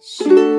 [0.00, 0.55] 主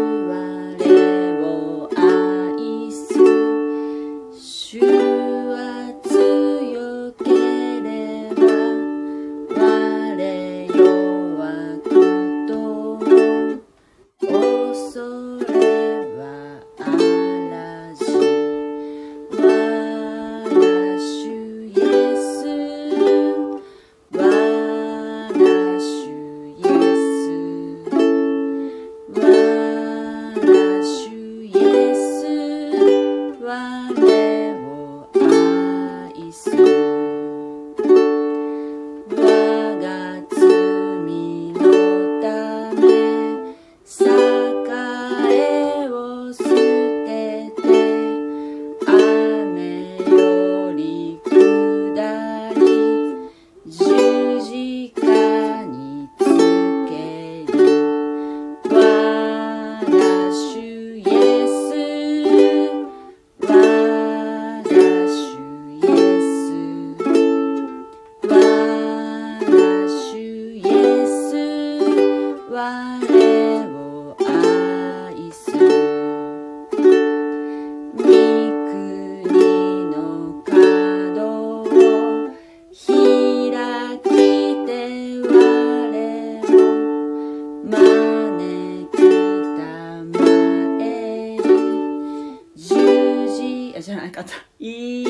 [93.88, 95.06] じゃなかったいい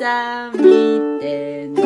[0.00, 1.77] さみてね。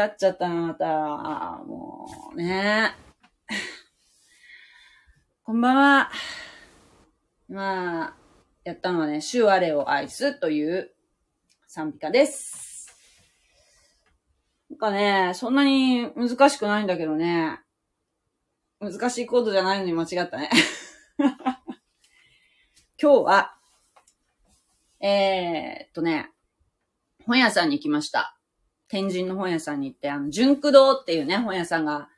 [0.00, 0.86] 間違っちゃったな、また。
[1.66, 2.94] もうね。
[5.44, 6.10] こんばんは。
[7.48, 8.16] まあ、
[8.64, 10.94] やったのはね、主我を愛すという
[11.66, 12.96] 賛美歌です。
[14.70, 17.60] なんかね、そんなに難しくないんだけどね。
[18.78, 20.48] 難しいコードじゃないのに間違ったね。
[22.98, 23.54] 今日は、
[25.00, 26.30] えー、っとね、
[27.26, 28.39] 本屋さんに行きました。
[28.90, 32.08] 天神の本屋さんに行って、あの、純駆堂っていうね、本屋さんが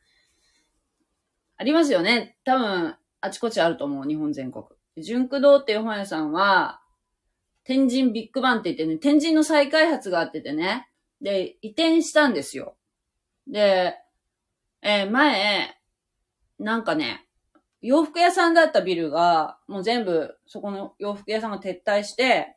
[1.58, 2.38] ありますよね。
[2.44, 4.64] 多分、あちこちあると思う、日本全国。
[4.96, 6.80] 純駆堂っていう本屋さんは、
[7.64, 10.88] 天神ビッグバンって言ってね、天神の再開発があっててね。
[11.20, 12.74] で、移転したんですよ。
[13.46, 13.98] で、
[14.80, 15.76] えー前、
[16.58, 17.26] なんかね、
[17.82, 22.56] 洋服屋さんだったビルが、もう全部、そこの洋服屋さんが撤退して、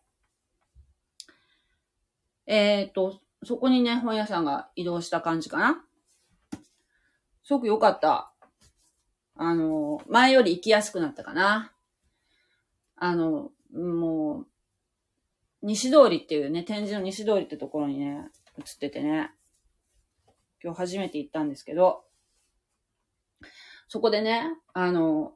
[2.48, 5.84] えっ、と、そこにね、本屋さんが移動した感じかな。
[7.44, 8.32] すごく良かった。
[9.36, 11.72] あの、前より行きやすくなったかな。
[12.96, 14.48] あの、もう、
[15.62, 19.32] 西通りっていうね、天神の西通りってところにね、映っててね、
[20.64, 22.04] 今日初めて行ったんですけど、
[23.88, 25.34] そこでね、あの、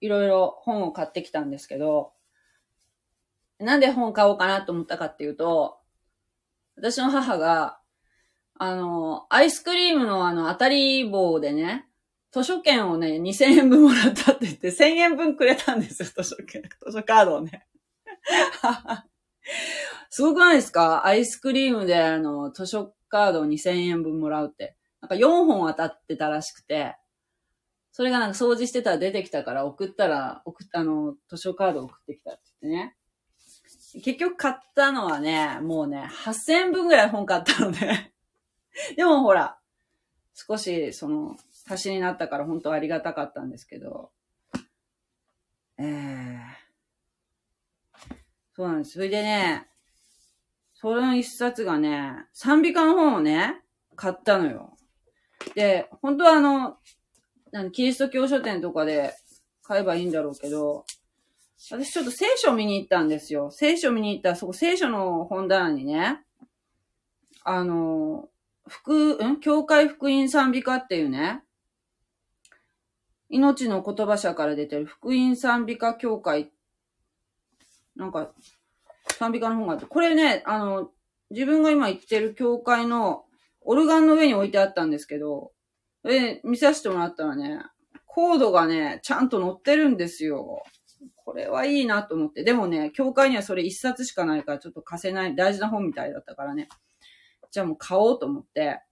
[0.00, 2.12] いろいろ本を買ってきたんですけど、
[3.58, 5.79] なんで本買おうかなと思ったかっていうと、
[6.80, 7.80] 私の母が、
[8.58, 11.86] あの、アイスクリームのあの、当たり棒でね、
[12.32, 17.66] 図書券をね、2000円分もらったって言って、1000円分くれたんですよ、図書券、 図書カードをね。
[20.10, 21.06] すごくないですか？
[21.06, 24.76] アイスクリームで、あの、図書カードを2000円分もらうって。
[25.00, 26.96] なんか4本当たってたらしくて、
[27.92, 32.96] それがなんか掃除してたら出てきたから送ったら、送っあの、図書カード送ってきたって言ってね。
[33.94, 38.12] 結局買ったのはね、もうね、8000円分ぐらい本買ったので。
[38.96, 39.58] でもほら、
[40.34, 41.36] 少し、その、
[41.68, 44.12] 足しになったから本当ありがたかったんですけど。
[45.78, 46.38] えー、
[48.54, 48.92] そうなんです。
[48.92, 49.68] それでね、
[50.74, 53.62] その一冊がね、賛美歌の本をね、
[53.96, 54.76] 買ったのよ。
[55.54, 56.78] で、本当はあの、
[57.70, 59.14] キリスト教書店とかで
[59.62, 60.84] 買えばいいんだろうけど、
[61.62, 63.50] 私ちょっと聖書を見に行ったんですよ。
[63.50, 66.20] 聖書を見に行ったら、そこ聖書の本棚にね、
[67.44, 68.28] あの、
[68.66, 69.40] 福、ん？
[69.40, 71.42] 教会福音賛美歌っていうね、
[73.28, 76.50] 命の言葉社から出てる福音賛美歌協会、
[77.94, 78.32] なんか、
[79.18, 80.90] 賛美歌の本があって、これね、あの、
[81.30, 83.24] 自分が今行ってる教会の
[83.60, 85.52] オルガンの上に置いてあったんですけど、
[86.08, 87.60] え、見させてもらったらね、
[88.06, 90.62] コードがね、ちゃんと載ってるんですよ。
[91.30, 92.42] これはいいなと思って。
[92.42, 96.68] でもね、教会にはそれ一冊しかないからちょっと貸せない、大事な本みたいだったからね。
[97.52, 98.82] じゃあもう買おうと思って、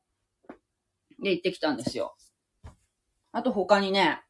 [1.20, 2.14] で、行ってきたんですよ。
[3.32, 4.22] あと他にね、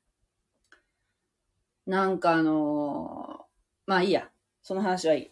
[1.85, 3.43] なんかあのー、
[3.85, 4.31] まあいいや。
[4.63, 5.31] その話はいい。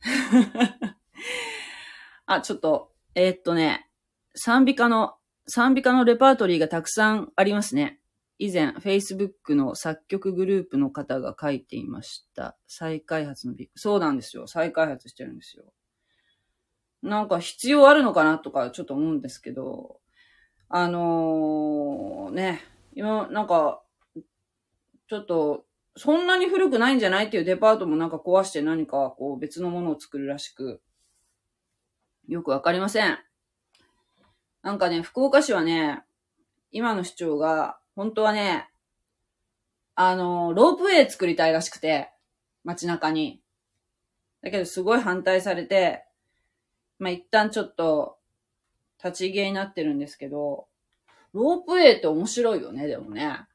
[2.26, 3.88] あ、ちょっと、えー、っとね、
[4.34, 5.16] 賛美歌の、
[5.46, 8.02] 賛美歌のレパートリーがたくさんありますね。
[8.38, 12.56] 以前、Facebook の作曲グループの方が書いていました。
[12.66, 13.72] 再開発のビッグ。
[13.78, 14.46] そうなんですよ。
[14.46, 15.64] 再開発してるんですよ。
[17.02, 20.00] なんか必要あるのかなとかちょっと思うんですけど、
[20.68, 22.62] あのー、ね、
[22.94, 23.82] 今、なんか、
[25.08, 25.64] ちょっと
[25.98, 30.80] そんなに古くないんじゃないっていうデパートもなんか壊して何かこう別のものを作るらしく、
[32.28, 33.18] よくわかりません。
[34.62, 36.04] なんかね、福岡市はね、
[36.70, 38.70] 今の市長が、本当はね、
[39.96, 42.12] あの、ロープウェイ作りたいらしくて、
[42.62, 43.42] 街中に。
[44.40, 46.04] だけどすごい反対されて、
[47.00, 48.18] まあ、一旦ちょっと
[49.02, 50.68] 立ち消えになってるんですけど、
[51.32, 53.48] ロープウェイって面白いよね、でもね。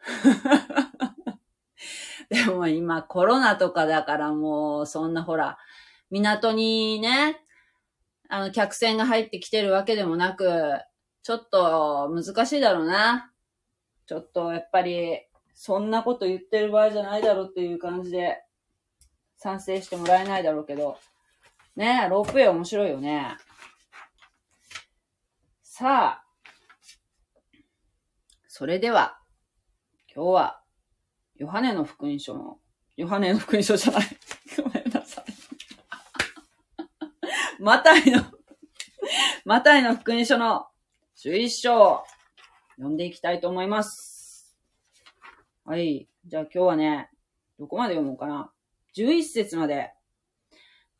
[2.28, 5.56] でも今コロナとかだからもうそんなほら、
[6.10, 7.42] 港にね、
[8.28, 10.78] あの客船が入ってきてるわけでもなく、
[11.22, 13.32] ちょっと難しいだろうな。
[14.08, 15.20] ちょっとやっぱり、
[15.52, 18.42] そんなこと言ってる場合じゃないだろうっていう感じで、
[19.36, 20.96] 賛成してもらえないだろうけど。
[21.76, 23.36] ねえ、ロープウェイ面白いよね。
[25.62, 26.24] さあ、
[28.46, 29.20] それでは、
[30.14, 30.62] 今日は
[31.36, 32.58] ヨハネの福音書の、
[32.96, 34.06] ヨハネの福音書じゃない。
[34.56, 35.24] ごめんなさい。
[37.60, 38.24] マタイの、
[39.44, 40.66] マタイの福音書の
[41.18, 42.04] 11章
[42.78, 44.56] 読んでいきたいと思います。
[45.64, 46.08] はい。
[46.24, 47.10] じゃあ今日はね、
[47.58, 48.52] どこまで読もうかな。
[48.96, 49.92] 11節まで、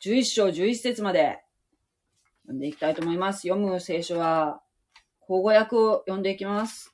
[0.04, 1.40] 11章11節まで
[2.42, 3.42] 読んでいきたいと思います。
[3.42, 4.60] 読む聖書は、
[5.20, 6.92] 口語訳を読んでいきます。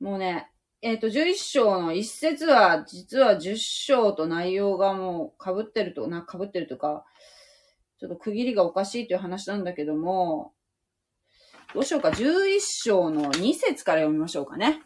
[0.00, 0.50] もうね、
[0.80, 7.04] えっ、ー、と、11章の一節は、実は10章と内容がもう被ってると、な、被ってるとか、
[7.98, 10.54] ちょっと区切りがおかしいという話なんだけども、
[11.72, 12.08] どうしようか。
[12.08, 14.82] 11章の2節から読みましょうかね。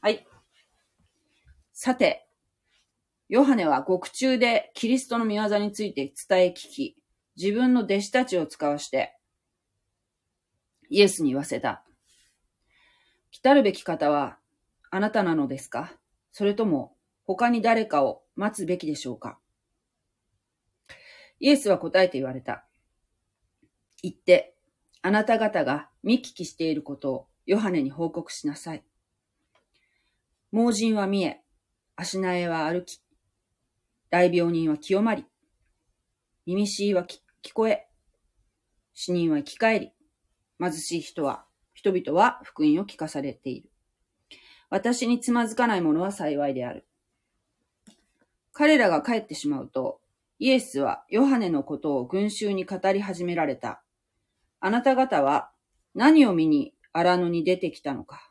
[0.00, 0.24] はい。
[1.72, 2.28] さて、
[3.28, 6.96] ヨハネは獄中でキリストの御業について伝え聞き、
[7.36, 9.16] 自分の弟子たちを使わして、
[10.90, 11.84] イエスに言わせた。
[13.32, 14.38] 来たるべき方は
[14.90, 15.92] あなたなのですか？
[16.30, 16.96] それとも
[17.26, 19.38] 他に誰かを待つべきでしょうか？
[21.40, 22.64] イエスは答えて言われた。
[24.02, 24.54] 言って、
[25.08, 28.84] あなた方が見聞きしていることをヨハネに報告しなさい。
[30.52, 31.40] 盲人は見え、
[31.96, 33.00] 足苗は歩き、
[34.10, 35.24] 大病人は清まり、
[36.44, 37.88] 耳しいは聞こえ、
[38.92, 39.92] 死人は生き返り、
[40.60, 43.70] 貧しい人は、人々は福音を聞かされている。
[44.68, 46.86] 私につまずかない者は幸いである。
[48.52, 50.02] 彼らが帰ってしまうと、
[50.38, 53.82] イエスはヨハネのことを群衆に語り始められた。
[54.60, 55.50] あなた方は
[55.94, 58.30] 何を見に荒野に出てきたのか？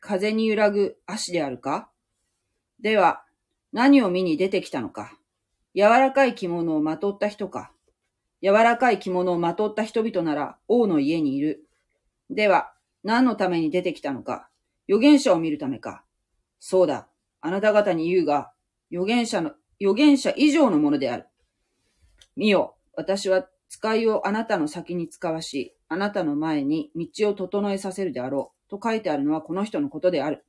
[0.00, 1.90] 風に揺らぐ足であるか？
[2.80, 3.24] では、
[3.72, 5.18] 何を見に出てきたのか？
[5.74, 7.72] 柔らかい着物をまとった人か？
[8.40, 11.66] 柔らかい着物をまとった人々なら王の家にいる。
[12.30, 12.72] では、
[13.02, 14.48] 何のために出てきたのか？
[14.88, 16.04] 預言者を見るためか？
[16.60, 17.08] そうだ。
[17.40, 18.52] あなた方に言うが、
[18.92, 21.26] 預言者の、預言者以上のものである。
[22.36, 28.70] 見よ、私は使いをあなたの先に使わし、あなたの前に道を整えさせるであろう。
[28.70, 30.44] と書いてあるのはこの人のことである。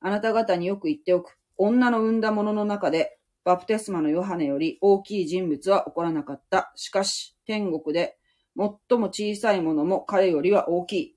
[0.00, 1.38] あなた方によく言っておく。
[1.56, 6.72] 女の産んだものの中で、バプテスマのヨハネより大きい人物は起こらなかった。
[6.76, 8.16] しかし、天国で
[8.56, 11.16] 最も小さいものも彼よりは大きい。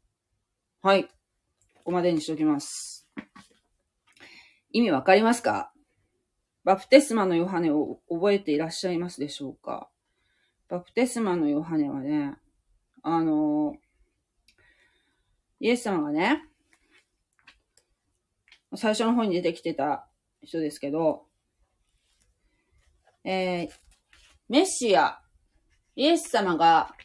[0.82, 1.06] はい。
[1.06, 1.10] こ
[1.86, 3.08] こまでにしておきます。
[4.72, 5.72] 意味わかりますか？
[6.64, 9.90] バプテスマのヨハネを覚えていらっしゃいますでしょうか？
[10.68, 12.36] バプテスマのヨハネはね、
[13.04, 13.76] あの、
[15.60, 16.44] イエス様がね、
[18.76, 20.08] 最初の方に出てきてた
[20.42, 21.26] 人ですけど、
[23.24, 23.70] えー、
[24.50, 25.20] メシア、
[25.96, 26.96] イエス様が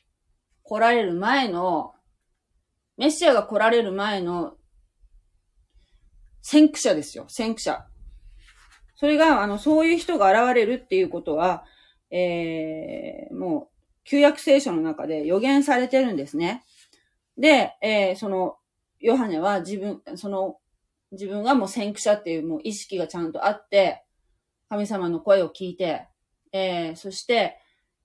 [0.62, 1.94] 来られる前の、
[2.96, 4.56] メシアが来られる前の
[6.42, 7.86] 先駆者ですよ、先駆者。
[8.96, 11.64] それが、あの、そういう人が現れるっていうことは、
[12.10, 16.64] えー、もう、旧約聖書の中で予言されてるんですね。
[17.38, 18.56] で、えー、その、
[18.98, 20.58] ヨハネは自分、その、
[21.12, 24.04] 自分がもう先駆者っていうもう意識がちゃんとあって、
[24.68, 26.06] 神様の声を聞いて、
[26.52, 27.58] えー、そして、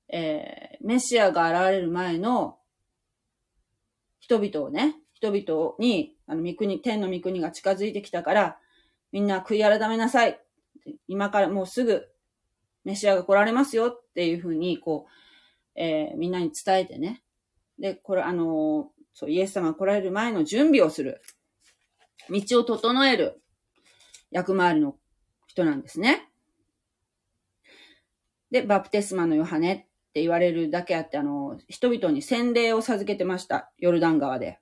[0.10, 2.58] えー、メシアが現れる前の
[4.20, 8.58] 人々をね、人々に、あの、御国、天の御国が近づいてきたから、
[9.12, 10.40] みんな悔い改めなさい。
[11.08, 12.08] 今からもうすぐ、
[12.86, 15.12] メシアが来られますよっていうふうに、こう、
[15.76, 17.22] えー、みんなに伝えてね。
[17.78, 21.22] で、これ、あのー、そう、イエス様が来られる前の準備をする。
[22.30, 23.42] 道を整える
[24.32, 24.96] 役回りの
[25.48, 26.30] 人なんですね。
[28.52, 29.78] で、バプテスマのヨハネっ
[30.14, 33.72] て言われるだけあって、あの、人々に洗礼を授けてました。
[33.78, 34.60] ヨルダン川で。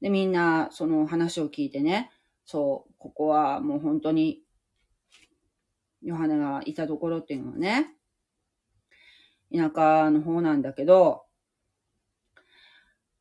[0.00, 2.10] で、みんな、その話を聞いてね、
[2.46, 4.43] そう、ここはもう本当に、
[6.04, 7.88] ヨハネがいたところっていうのはね、
[9.52, 11.22] 田舎の方なんだけど、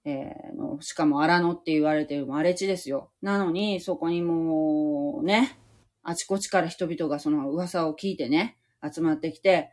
[0.06, 3.12] えー、のしかも荒野って言われてる荒れ地ですよ。
[3.22, 5.58] なのに、そこにもう、ね、
[6.04, 9.72] あちこちから人々がその噂を聞いてね、集まってきて、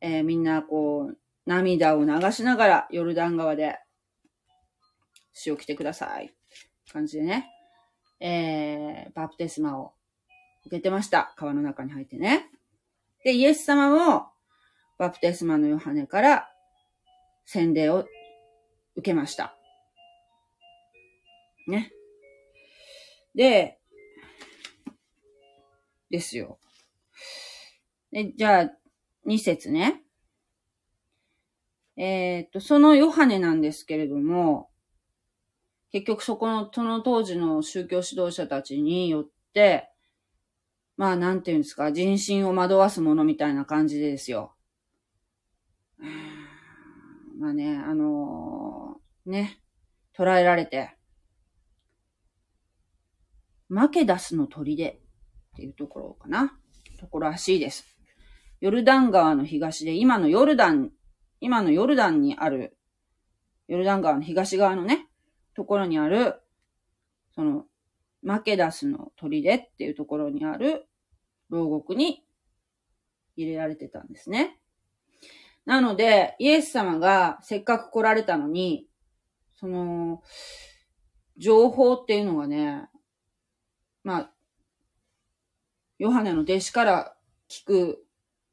[0.00, 3.78] えー、みんなこう、涙を流しながら、ヨルダン川で、
[5.32, 6.34] 死を来てください。
[6.90, 7.48] 感じでね、
[8.18, 9.92] えー、バプテスマを
[10.66, 11.34] 受けてました。
[11.36, 12.50] 川の中に入ってね。
[13.24, 14.26] で、イエス様も、
[14.98, 16.50] バプテスマのヨハネから
[17.46, 18.06] 洗礼を
[18.96, 19.56] 受けました。
[21.66, 21.92] ね。
[23.34, 23.78] で、
[26.10, 26.58] ですよ。
[28.10, 28.70] で、じゃあ、
[29.24, 30.02] 二節ね。
[31.96, 34.70] えー、っと、そのヨハネなんですけれども、
[35.92, 39.89] 結局そこの、その当時の宗教指導者たちによって、
[41.00, 44.52] まあ、なんていうんですか、人心を惑わすものみたいな感じでですよ。
[47.38, 49.62] まあね、あのー、ね、
[50.14, 50.94] 捉えられて、
[53.70, 54.76] マケダスの砦っ
[55.56, 56.52] ていうところかな。
[56.98, 57.86] ところらしいです。
[58.60, 60.90] ヨルダン川の東で、今のヨルダン、
[61.40, 62.76] 今のヨルダンにある、
[63.68, 65.08] ヨルダン川の東側のね、
[65.54, 66.42] ところにある、
[67.34, 67.64] その、
[68.22, 70.89] マケダスの砦っていうところにある
[71.50, 72.24] 牢獄に
[73.36, 74.58] 入れられてたんですね。
[75.66, 78.86] なので、イエス様がせっかく来られたのに、
[79.54, 80.22] その、
[81.36, 82.88] 情報っていうのがね、
[84.02, 84.32] まあ、
[85.98, 87.14] ヨハネの弟子から
[87.48, 88.06] 聞く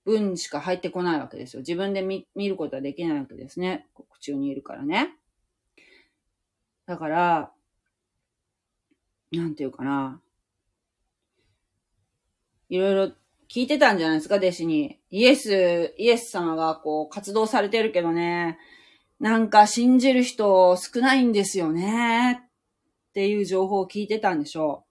[0.05, 1.61] 分しか入ってこないわけですよ。
[1.61, 3.87] 自分で見見ることはできないわけですね。
[3.93, 5.15] 国中にいるからね。
[6.85, 7.51] だから、
[9.31, 10.21] なんていうかな。
[12.69, 13.13] いろいろ
[13.49, 14.99] 聞いてたんじゃないですか、弟子に。
[15.09, 18.57] イエス、イエス様がこう活動されてるけどね、
[19.19, 22.43] なんか信じる人少ないんですよね。
[22.43, 24.85] っていう情報を聞いてたんでしょ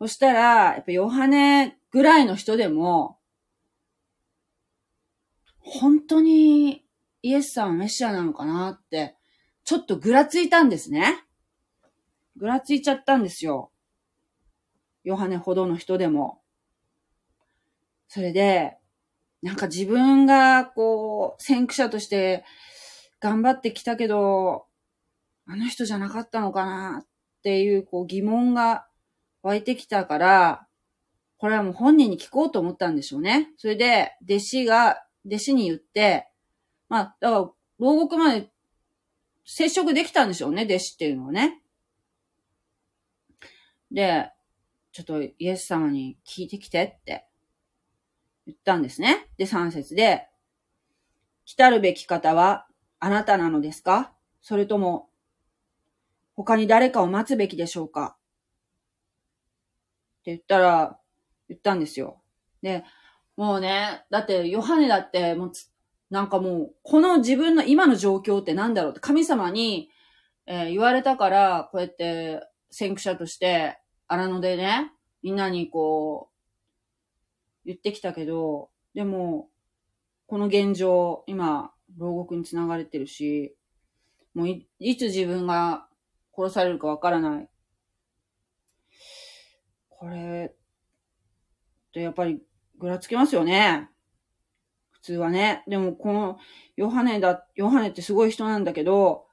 [0.00, 0.06] う。
[0.06, 3.18] そしたら、やっぱヨハネぐらいの人でも、
[5.58, 6.84] 本当に
[7.22, 9.16] イエス様はメシアなのかなって、
[9.64, 11.24] ちょっとぐらついたんですね。
[12.36, 13.71] ぐらついちゃったんですよ。
[15.04, 16.40] ヨハネほどの人でも。
[18.08, 18.76] それで、
[19.42, 22.44] なんか自分が、こう、先駆者として
[23.20, 24.66] 頑張ってきたけど、
[25.46, 27.06] あの人じゃなかったのかなっ
[27.42, 28.86] ていう、こう、疑問が
[29.42, 30.66] 湧いてきたから、
[31.38, 33.50] これはもう本人に聞こうと思ったんでしょうね。
[33.56, 36.28] それで、弟子が、弟子に言って、
[36.88, 38.48] まあ、だから、牢獄まで
[39.44, 41.60] 接触できたんでしょうね、弟子っていうのはね。
[43.90, 44.30] で、
[44.92, 47.26] ちょっとイエス様に聞いてきてって
[48.46, 49.28] 言ったんですね。
[49.38, 50.28] で、3節で、
[51.44, 52.66] 来たるべき方は
[53.00, 54.12] あなたなのですか？
[54.42, 55.08] それとも、
[56.34, 58.16] 他に誰かを待つべきでしょうか？
[60.20, 60.98] って言ったら、
[61.48, 62.22] 言ったんですよ。
[62.62, 62.84] で、
[63.36, 65.52] もうね、だってヨハネだってもう
[66.10, 69.90] なんかもう、この自分の今の状況って何だろうって神様に、
[70.46, 73.78] えー、言われたから、こうやって先駆者として
[74.12, 74.92] 荒野でね、
[75.22, 76.28] みんなにこ
[77.64, 79.48] う、言ってきたけど、でも、
[80.26, 83.56] この現状、今、牢獄につながれてるし、
[84.34, 85.88] もうい、いつ自分が
[86.36, 87.48] 殺されるかわからない。
[89.88, 92.42] これ、ってやっぱり、
[92.78, 93.88] ぐらつきますよね。
[94.90, 95.64] 普通はね。
[95.66, 96.38] でも、この、
[96.76, 99.26] ヨハネだ、ヨハネってすごい人なんだけど、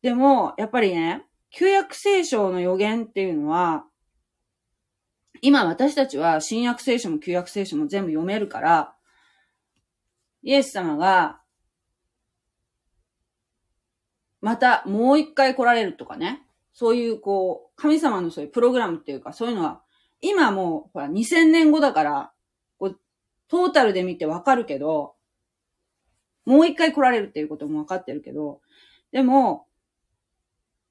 [0.00, 3.84] でも、やっぱりね、旧約聖書の予言っていうのは、
[5.40, 8.94] 今私たちは新約聖書も旧約聖書も全部読めるから、
[10.42, 11.40] イエス様が、
[14.40, 16.44] またもう一回来られるとかね。
[16.72, 19.82] そういうこう、神様のそういうプログラムっていうか、そういうのは、
[20.20, 22.32] 今もう、ほら、2000年後だから、
[22.78, 23.00] こう、
[23.48, 25.16] トータルで見てわかるけど、
[26.44, 28.60] もう一回来られるっていうこともわかってるけど、
[29.10, 29.66] でも、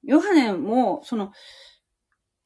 [0.08, 1.32] ヨハネも、その、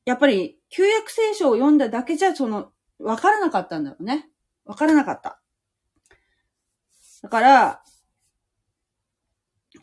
[0.05, 4.29] やっぱり、旧約聖書を読んだだけじゃ、その、わからなかったんだろうね。
[4.65, 5.41] わからなかった。
[7.23, 7.83] だから、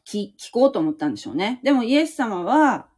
[0.06, 1.62] 聞、聞こうと思ったんでしょうね。
[1.64, 2.90] でもイエス様は、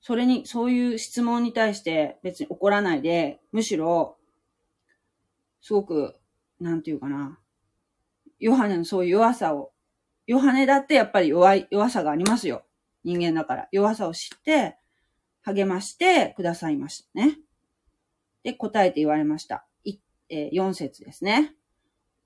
[0.00, 4.16] それに、そういう質問に対して別に怒らないで、むしろ、
[5.60, 6.18] すごく、
[6.58, 7.38] なんていうかな。
[8.38, 9.72] ヨハネのそういう弱さを、
[10.26, 12.64] ヨハネだってやっぱり弱い、弱さがありますよ。
[13.04, 13.68] 人間だから。
[13.72, 14.76] 弱さを知って、
[15.42, 17.38] 励ましてくださいましたね。
[18.42, 19.66] で、答えて言われました。
[19.84, 21.54] い、えー、4節ですね。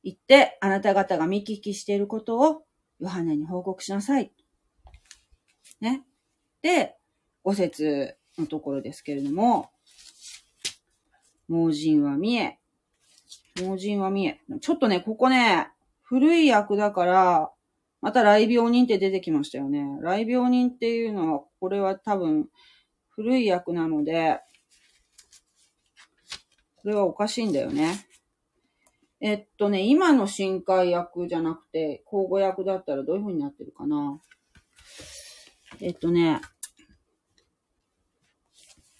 [0.02, 2.62] 言って、あなた方が見聞きしていることを
[3.00, 4.32] ヨハネに報告しなさい。
[5.80, 6.04] ね。
[6.62, 6.96] で、
[7.44, 9.70] 5節のところですけれども、
[11.48, 12.58] 盲人は見え。
[13.62, 14.40] 盲人は見え。
[14.60, 15.68] ちょっとね、ここね、
[16.02, 17.53] 古い役だから、
[18.04, 19.82] また雷病人って出てきましたよね。
[20.02, 22.50] 雷病人っていうのは、これは多分、
[23.08, 24.40] 古い役なので、
[26.82, 28.06] これはおかしいんだよね。
[29.22, 34.20] えっとね、今の深海役じゃなくて、交互役だったらどういう風になってるかな。
[35.80, 36.42] えっとね、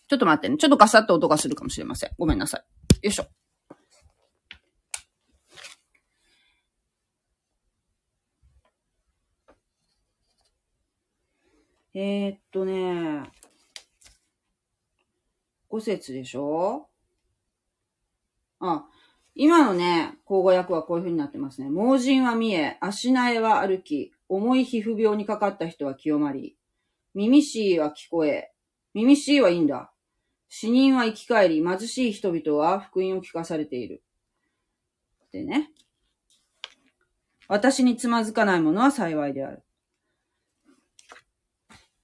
[0.08, 0.56] ちょっと待ってね。
[0.56, 2.10] ちょっとガサッと音がするかもしれません。
[2.18, 2.60] ごめんなさい。
[3.04, 3.26] よいしょ。
[11.96, 13.22] えー、っとね、
[15.70, 16.88] 5節でしょ？
[18.58, 18.84] あ、
[19.36, 21.70] 今のね、交互訳はこういう風になってますね。
[21.70, 26.56] 盲人は見え、足苗は歩き、重い皮膚病にかかった人は清まり、
[27.14, 28.52] 耳しいは聞こえ、
[28.92, 29.92] 耳しいはいいんだ。
[30.48, 34.02] 死人は生き返り、貧しい人々は福音を聞かされている。
[35.30, 35.70] でね。
[37.46, 39.62] 私につまずかないものは幸いである。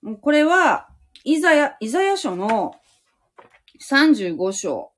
[0.03, 0.89] もうこれは、
[1.25, 2.75] イザヤ、イザヤ書の
[3.81, 4.93] 35章。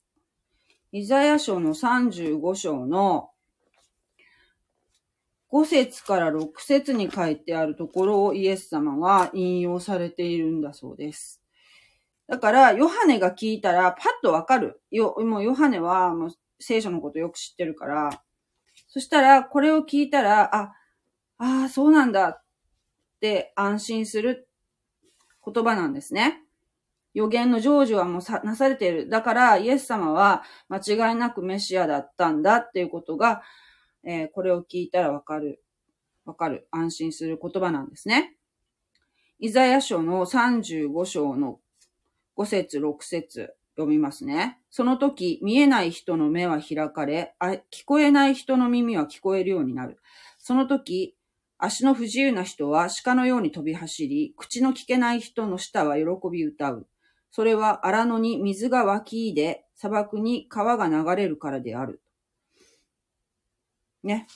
[0.92, 3.30] イザヤ書の35章の
[5.50, 11.42] 5節から6節に書いてあるところをイエス様が引用されているんだそうです。
[12.28, 14.80] だから、ヨハネが聞いたらパッとわかる。
[14.90, 18.22] よ、もうヨハネはもう聖書のことよく知ってるから、
[18.88, 20.72] そしたら、これを聞いたら、あ、
[21.38, 22.42] ああ、そうなんだっ
[23.20, 24.48] て安心する
[25.44, 26.42] 言葉なんですね。
[27.14, 29.09] 予言の成就はもうさなされている。
[29.09, 33.42] だから、イエス様は間違いなくメシアだったんだっていうことが、
[34.05, 35.62] えー、これを聞いたらわかる、
[36.24, 38.37] わかる、安心する言葉なんですね。
[39.38, 41.59] イザヤ書の35章の
[42.37, 44.59] 5節6節読みますね。
[44.70, 47.35] その時、見えない人の目は開かれ、
[47.70, 49.98] 聞こえない人の耳は聞こえるようになる。
[50.38, 51.16] その時、
[51.64, 56.88] 足の不自由な人は鹿のように飛び走り、口の聞けない人の舌は喜び歌う。
[57.31, 62.03] それは荒野に水が湧き、で、砂漠に川が流れるからである。
[64.03, 64.27] ね。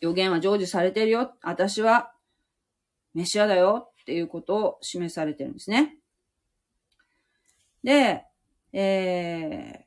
[0.00, 1.34] 予言は成就されてるよ。
[1.42, 2.14] 私は
[3.12, 5.98] メシアだよっていうことを示されてるんですね。
[7.84, 8.24] で、
[8.72, 9.84] え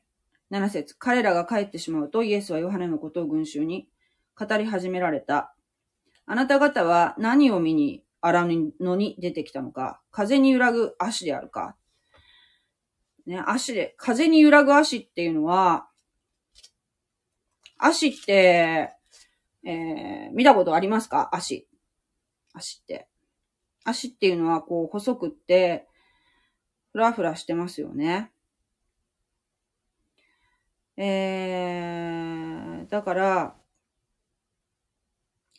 [0.52, 3.88] ー、7節彼らが帰ってしまうとイエスはヨハネのことを群衆に
[4.38, 5.53] 語り始められた。
[6.26, 11.76] あなた方は何を見に荒野に出てきたのか、風に揺らぐ足であるか。
[13.26, 15.88] ね、足で、風に揺らぐ足っていうのは、
[17.78, 18.90] 足って、
[19.64, 21.30] えー、見たことありますか？
[21.32, 21.66] 足。
[22.52, 23.08] 足って。
[23.84, 25.86] 足っていうのはこう細くって、
[26.92, 28.30] ふらふらしてますよね。
[30.96, 33.56] えー、だから、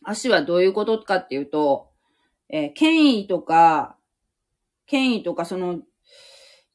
[0.05, 1.89] 足はどういうことかっていうと、
[2.49, 3.97] えー、権威とか、
[4.85, 5.79] 権威とかその、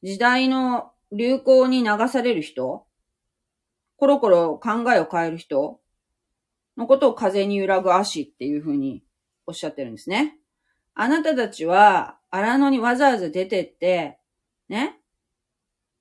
[0.03, 2.85] 時代の流行に流される人、
[3.97, 5.79] コロコロ考えを変える人
[6.75, 9.03] のことを風に揺らぐ足っていうふうに
[9.45, 10.37] おっしゃってるんですね。
[10.93, 14.17] あなたたちは荒野にわざわざ出てって、
[14.69, 14.99] ね、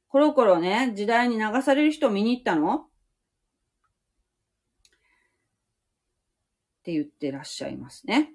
[0.08, 2.86] コロコロね、時代に流される人を見に行ったの
[6.80, 8.32] って言ってらっしゃいますね。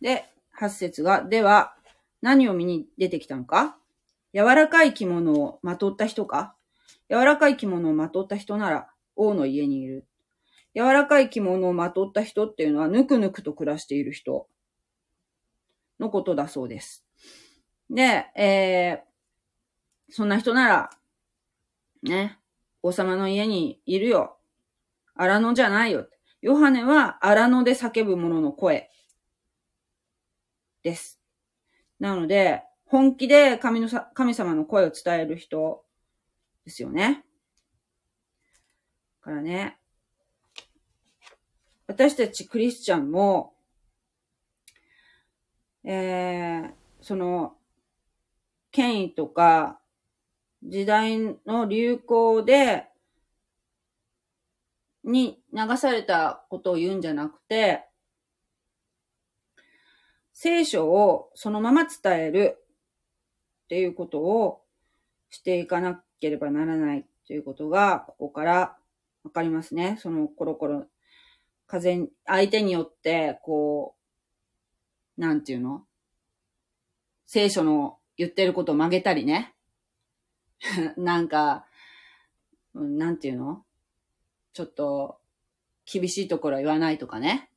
[0.00, 1.74] で、八節が、では、
[2.20, 3.78] 何を見に出てきたのか？
[4.34, 6.54] 柔らかい着物をまとった人か？
[7.10, 10.06] 柔らかい着物をまとった人なら、王の家にいる。
[10.74, 14.46] 柔らかい着物をまとった人っていうのは、ぬくぬくと暮らしている人
[15.98, 17.04] のことだそうです。
[17.88, 20.90] で、えー、そんな人なら、
[22.02, 22.38] ね、
[22.82, 24.37] 王様の家にいるよ。
[25.18, 26.08] 荒野じゃないよ。
[26.40, 28.90] ヨハネは荒野で叫ぶ者の声
[30.82, 31.20] です。
[32.00, 35.84] なので、本気で神のさ神様の声を伝える人
[36.64, 37.24] ですよね。
[39.28, 39.76] からね、
[41.86, 43.52] 私たちクリスチャンも、
[45.84, 46.70] えー、
[47.02, 47.56] その、
[48.70, 49.80] 権威とか、
[50.62, 52.86] 時代の流行で、
[55.04, 57.84] に流されたことを言うんじゃなくて、
[60.32, 62.58] 聖書をそのまま伝える
[63.64, 64.62] っていうことを
[65.30, 68.76] していかなければならないということが、ここから
[69.24, 69.98] わかりますね。
[70.00, 70.86] そのコロコロ、
[71.66, 73.94] 風、相手によって、こ
[75.16, 75.82] う、なんていうの？
[77.26, 79.54] 聖書の言ってることを曲げたりね。
[80.96, 81.66] なんか、
[82.74, 83.64] なんていうの？
[84.52, 85.18] ちょっと、
[85.90, 87.50] 厳しいところは言わないとかね。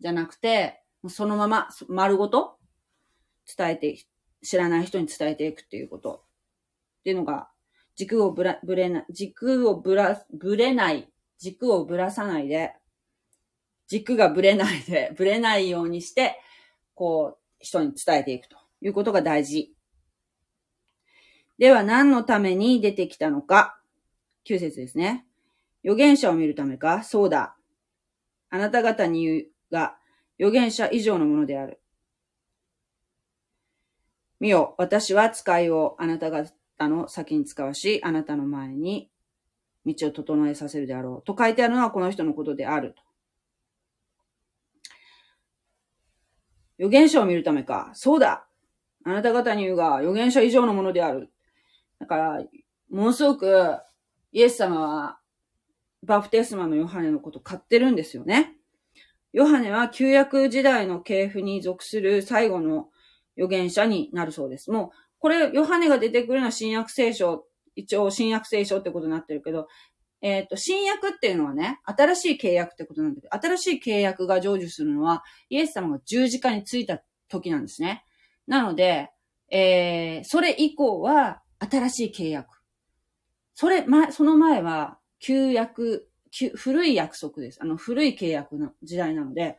[0.00, 2.58] じゃなくて、そのまま、丸ごと
[3.56, 3.98] 伝えて、
[4.42, 6.24] 知らない人に伝えていくっていうこと。
[7.00, 7.48] っていうのが、
[7.94, 12.74] 軸をぶら、ぶれな、軸をぶら、ぶれない、軸をぶらさないで、
[13.88, 16.38] 軸がぶれないで、 ぶれないようにして、
[16.94, 19.74] こう、人に伝えていくということが大事。
[21.58, 23.80] では何のために出てきたのか。
[24.44, 25.25] 9節ですね。
[25.86, 27.04] 預言者を見るためか？
[27.04, 27.56] そうだ。
[28.50, 29.96] あなた方に言うが、
[30.38, 31.80] 預言者以上のものである。
[34.40, 36.52] 見よ、私は使いをあなた方
[36.88, 39.10] の先に使わし、あなたの前に
[39.86, 41.24] 道を整えさせるであろう。
[41.24, 42.96] と書いてあるのはこの人のことである。
[46.78, 47.92] 預言者を見るためか？
[47.94, 48.46] そうだ
[49.04, 51.30] あなた方に言うが、預言者以上のものである。
[52.00, 52.44] だから、
[52.90, 53.78] ものすごく、
[54.32, 55.20] イエス様は、
[56.06, 58.54] バプテスマのヨハネのこと買ってるんですよね。
[59.32, 62.88] ヨハネは旧約時代の系譜に属する最後の
[63.36, 64.70] 預言者になるそうです。
[64.70, 69.68] もう、これ、ヨハネが出てくるのは新約聖書、一応新約聖書ってことになってるけど、
[70.22, 78.04] えっ、ー、と、新約っていうのはね、新しい契約ってことなんだけど、新しい契約が成就するのは、イエス様が十字架についた時なんですね。
[78.46, 79.10] なので、
[79.50, 82.48] えー、それ以降は、新しい契約。
[83.54, 87.58] それ、ま、その前は、旧約旧古い約束です。
[87.60, 89.58] あの、古い契約の時代なので、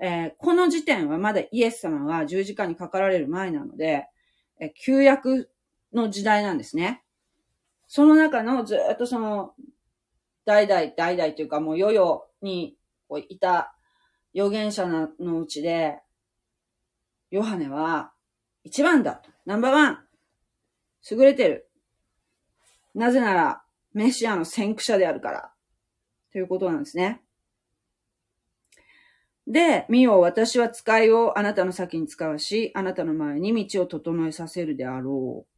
[0.00, 4.08] えー、この時点はまだイエス様が十字架にかかられる前なので、
[4.58, 5.50] えー、旧約
[5.92, 7.04] の時代なんですね。
[7.86, 9.54] その中のずっとその、
[10.44, 12.76] 代々、代々というかもう世々に
[13.28, 13.76] いた
[14.34, 16.00] 預言者のうちで、
[17.30, 18.12] ヨハネは
[18.64, 19.22] 一番だ。
[19.46, 19.98] ナンバーワン。
[21.08, 21.70] 優れてる。
[22.94, 23.63] なぜなら、
[23.94, 25.50] メシアの先駆者であるから。
[26.32, 27.22] ということなんですね。
[29.46, 35.54] で、見よ、私は使いをあなたの先に使わし、あなたの前に道を整えさせるであろう。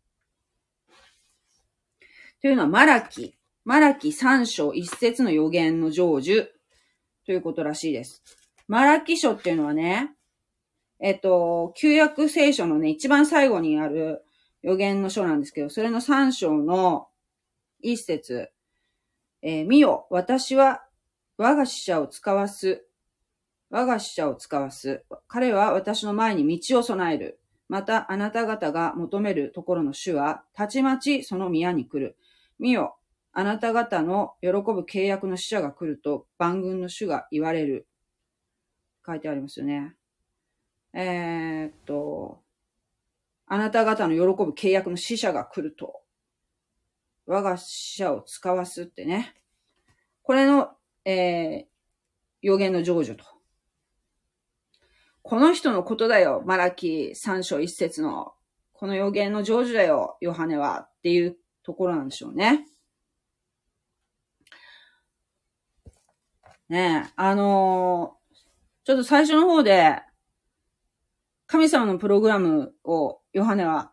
[2.42, 3.36] というのは、マラキ。
[3.64, 6.46] マラキ三章一節の予言の成就
[7.24, 8.22] ということらしいです。
[8.68, 10.14] マラキ書っていうのはね、
[11.00, 14.24] えっと、旧約聖書のね、一番最後にある
[14.62, 17.08] 予言の書なんですけど、それの三章の
[17.92, 18.50] 一節。
[19.42, 20.84] えー、見よ、私は
[21.38, 22.84] 我が死者を使わす。
[23.70, 25.04] 我が死者を使わす。
[25.28, 27.38] 彼は私の前に道を備える。
[27.68, 32.16] また、あなた方が求めるところの主は、たちまちその宮に来る。
[32.58, 32.96] 見よ、
[33.32, 37.86] あなた方の喜ぶ契約の使者が来ると、万軍の主が言われる。
[39.06, 39.94] 書いてありますよね。
[40.92, 42.40] えー、っと、
[43.46, 46.00] あなた方の喜ぶ契約の使者が来ると、
[47.26, 49.34] 我が死者を使わすってね。
[50.22, 50.70] これの、
[51.04, 51.64] えー、
[52.40, 53.24] 予言の成就と。
[55.22, 56.42] この人のことだよ。
[56.46, 58.32] マラキ三章一節の
[58.72, 60.88] この予言の成就だよ、ヨハネは。
[60.88, 62.66] っていうところなんでしょうね。
[66.68, 68.36] ねえ、あのー、
[68.84, 70.00] ちょっと最初の方で、
[71.46, 73.92] 神様のプログラムをヨハネは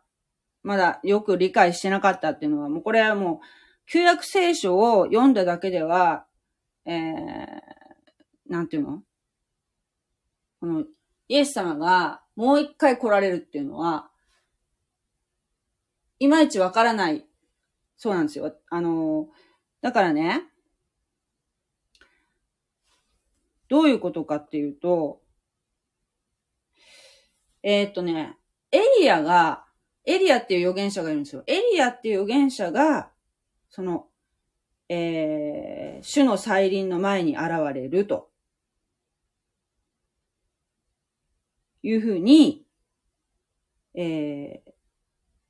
[0.64, 3.46] まだよく理解してなかったっていうのは、もうこれはもう、
[3.86, 6.24] 旧約聖書を読んだだけでは、
[6.86, 7.12] えー、
[8.48, 9.02] なんていうの？
[10.58, 10.84] この、
[11.28, 14.08] イエス様がもう一回来られるっていうのは、
[16.18, 17.26] いまいちわからない。
[17.96, 18.56] そうなんですよ。
[18.70, 19.28] あの、
[19.82, 20.44] だからね、
[23.68, 25.20] どういうことかっていうと、
[27.62, 28.38] えー、っとね、
[28.72, 29.63] エリアが、
[30.06, 31.42] エリアっていう預言者がいるんですよ。
[31.46, 33.10] エリアっていう預言者が、
[33.70, 34.06] その、
[34.88, 38.30] えー、主の再臨の前に現れると。
[41.82, 42.64] いうふうに、
[43.94, 44.70] えー、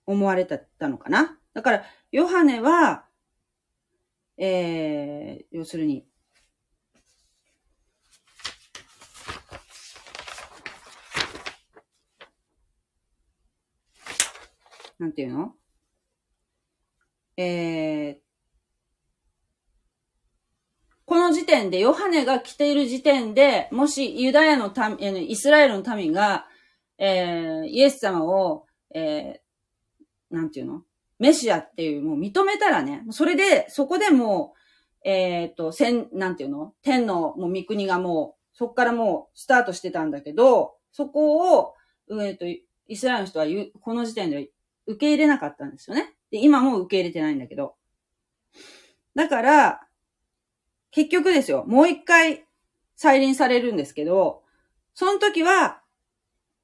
[0.05, 1.39] 思われたのかな。
[1.55, 3.07] だから、ヨハネは、
[4.37, 6.05] えー、要するに、
[14.99, 15.53] なんていうの？
[17.37, 18.17] えー、
[21.05, 26.47] この時点で、ヨハネが来ている時点で、もしユダヤの民、イスラエルの民が、
[26.99, 30.83] えー、イエス様を、えー、なんていうの？
[31.19, 34.55] メシアっていう、もう認めたらね、それで、そこでも
[35.05, 36.73] う、えっ、ー、と、千、なんていうの？
[36.83, 41.75] 天のもう御国がもう、そこからもうスタートしてたんだけど、そこを、
[42.11, 43.47] えっ、ー、と、イスラエルの人は
[43.81, 44.51] この時点で
[44.87, 46.15] 受け入れなかったんですよね。
[46.31, 47.77] で、今も受け入れてないんだけど。
[49.15, 49.87] だから、
[50.91, 52.47] 結局ですよ、もう一回
[52.97, 54.43] 再臨されるんですけど、
[54.95, 55.83] その時は、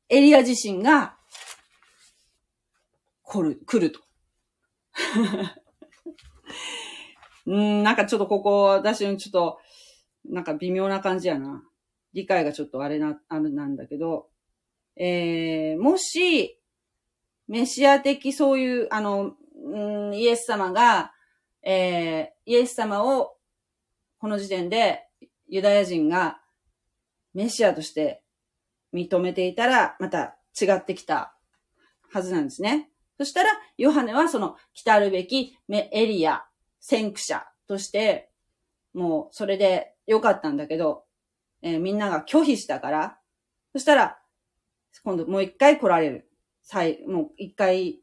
[0.08, 1.16] エリア自身が、
[3.22, 4.00] 来る、来ると。
[7.46, 9.58] うん、なんかちょっとここ、私のちょっと、
[10.24, 11.64] なんか微妙な感じやな。
[12.12, 14.28] 理解がちょっとあれな、あれなんだけど、
[14.96, 16.59] えー、もし、
[17.50, 19.34] メシア的そういう、あの、
[19.64, 21.12] うん、イエス様が、
[21.64, 23.34] えー、イエス様を、
[24.20, 25.08] この時点で
[25.48, 26.40] ユダヤ人が
[27.34, 28.22] メシアとして
[28.94, 31.34] 認めていたら、また違ってきた
[32.12, 32.88] はずなんですね。
[33.18, 36.44] そしたら、ヨハネはその来たるべきエリア、
[36.78, 38.30] 先駆者として、
[38.94, 41.02] もうそれでよかったんだけど、
[41.62, 43.18] えー、みんなが拒否したから、
[43.72, 44.20] そしたら、
[45.02, 46.29] 今度もう一回来られる。
[46.70, 47.98] 再、もう一回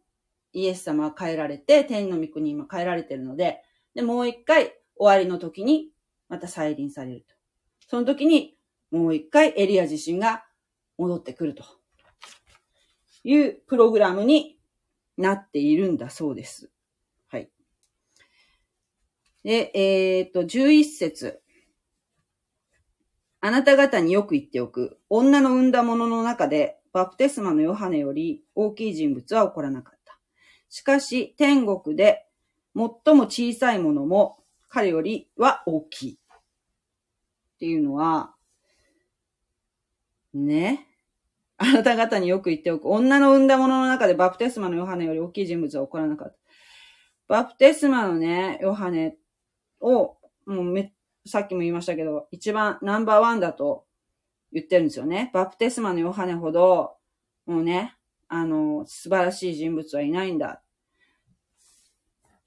[0.51, 3.63] イエス様は変えられて、天の御国今変えられてるので、
[3.95, 5.91] で、もう一回終わりの時に
[6.27, 7.33] また再臨されると。
[7.87, 8.57] その時に
[8.91, 10.43] もう一回エリア自身が
[10.97, 11.63] 戻ってくると
[13.23, 14.59] いうプログラムに
[15.15, 16.69] なっているんだそうです。
[17.29, 17.49] はい。
[19.45, 21.41] で、えっ、と、11節
[23.39, 24.99] あなた方によく言っておく。
[25.07, 30.17] 女の産んだものの中でバプテスマのヨハネより大きい人物は起こらなかった。
[30.67, 32.25] しかし、天国で
[32.75, 36.13] 最も小さいものも彼よりは大きい。
[36.13, 38.33] っていうのは、
[40.33, 40.87] ね。
[41.57, 42.89] あなた方によく言っておく。
[42.89, 46.35] 女の産んだものの中でバプテスマのヨハネより大きい人物は起こらなかった。
[47.27, 49.17] バプテスマのね、ヨハネ
[49.81, 50.93] を、もうめ、
[51.27, 53.85] さっきも言いましたけど、一番ナンバーワンだと
[54.51, 55.31] 言ってるんですよね。
[55.33, 56.95] バプテスマのヨハネほど、
[57.45, 57.95] もうね、
[58.27, 60.61] あの、素晴らしい人物はいないんだ。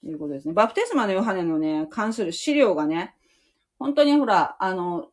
[0.03, 0.55] ということですね。
[0.55, 3.15] バプテスマのヨハネのね、関する資料がね、
[3.79, 5.09] 本当にほら、あの、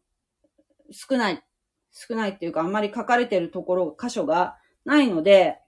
[0.91, 1.43] 少ない、
[1.91, 5.59] 少ないっていうか、あんまり書かれてるところ、箇所がないので、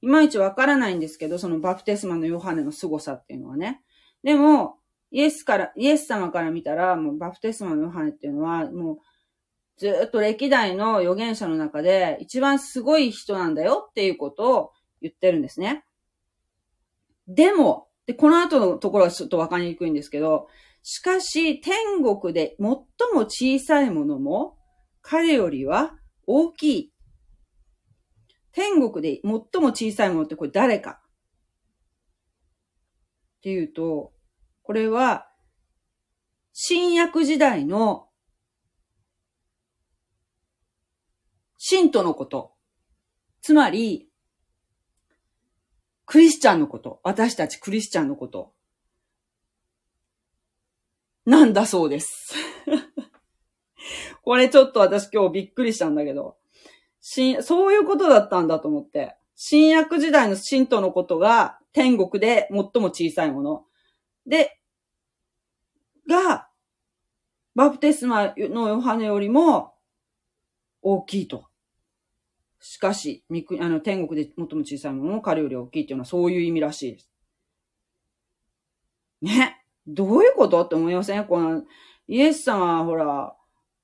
[0.00, 3.82] いまいちわからないんですけど、そのバプテスマのヨハネの凄さっていうのはね。
[4.22, 4.76] でも、
[5.10, 8.98] イエスから、イエス様から見たら、もうバプテスマのヨハネっていうのは、もう
[9.78, 15.84] ずっと歴代の預言者の中で一番すごい人なんだよっていうことを言ってるんですね。
[17.28, 20.48] でも、で、この後のところはちょっとわかりにくいんですけど、
[20.82, 24.56] しかし天国で最も小さいものも
[25.02, 25.94] 彼よりは
[26.26, 26.92] 大きい。
[28.50, 31.00] 天国で最も小さいものってこれ誰か
[33.38, 34.12] っていうと、
[34.62, 35.28] これは
[36.52, 38.07] 新約時代の
[41.70, 42.54] 信徒のこと。
[43.42, 44.08] つまり、
[46.06, 46.98] クリスチャンのこと。
[47.04, 48.54] 私たちクリスチャンのこと。
[51.26, 52.34] なんだそうです。
[54.24, 56.38] これちょっと私今日びっくりしたんだけど、
[57.00, 59.18] そういうことだったんだと思って。
[59.34, 63.66] 新約時代の信徒のことが天国で最も小さいもの。
[64.24, 64.58] で、
[66.08, 66.48] が、
[67.54, 69.74] バプテスマのヨハネよりも
[70.80, 71.47] 大きいと。
[72.60, 73.24] しかし、
[73.60, 77.10] あの、天国で最も小さいものも彼より大きいっていうのはそういう意味らしいです。
[79.22, 79.64] ね？
[79.86, 81.24] どういうことって思いません？
[81.24, 81.62] この、
[82.08, 83.34] イエス様はほら、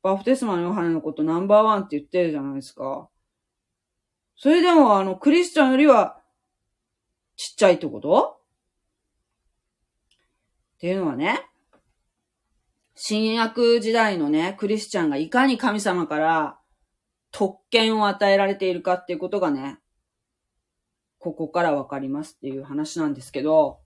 [0.02, 3.08] バプテスマのヨハネのことナンバーワンって言ってるじゃないですか。
[4.36, 6.20] それでも、あの、クリスチャンよりは、
[7.36, 8.40] ちっちゃいってこと？
[10.76, 11.46] っていうのはね、
[12.94, 16.58] 新約時代のね、クリスチャンがいかに神様から
[17.36, 19.80] 特権を与えられているかっていうことがね、
[21.18, 23.80] ここからわかりますっていう話なんですけど、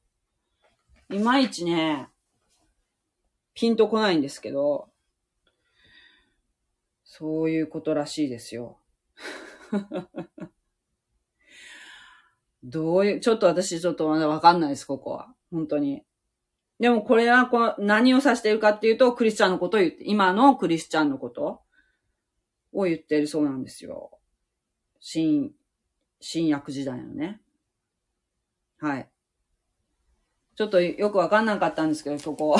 [1.09, 2.11] いまいちね、
[3.55, 4.91] ピンとこないんですけど、
[7.05, 8.81] そういうことらしいですよ。
[12.63, 15.35] どういう、ちょっと私ちょっとわかんないです、ここは。
[15.51, 16.05] 本当に。
[16.79, 21.63] でもこれはこ何を指しているかっていうと、クリスチャンのことを言って、今のクリスチャンのこと
[22.79, 24.11] を言ってるそうなんですよ。
[25.01, 25.53] 新、
[26.21, 27.41] 新約時代のね。
[28.81, 29.09] はい。
[30.57, 32.57] ちょっとよくわかんなかったんですけど、そこ。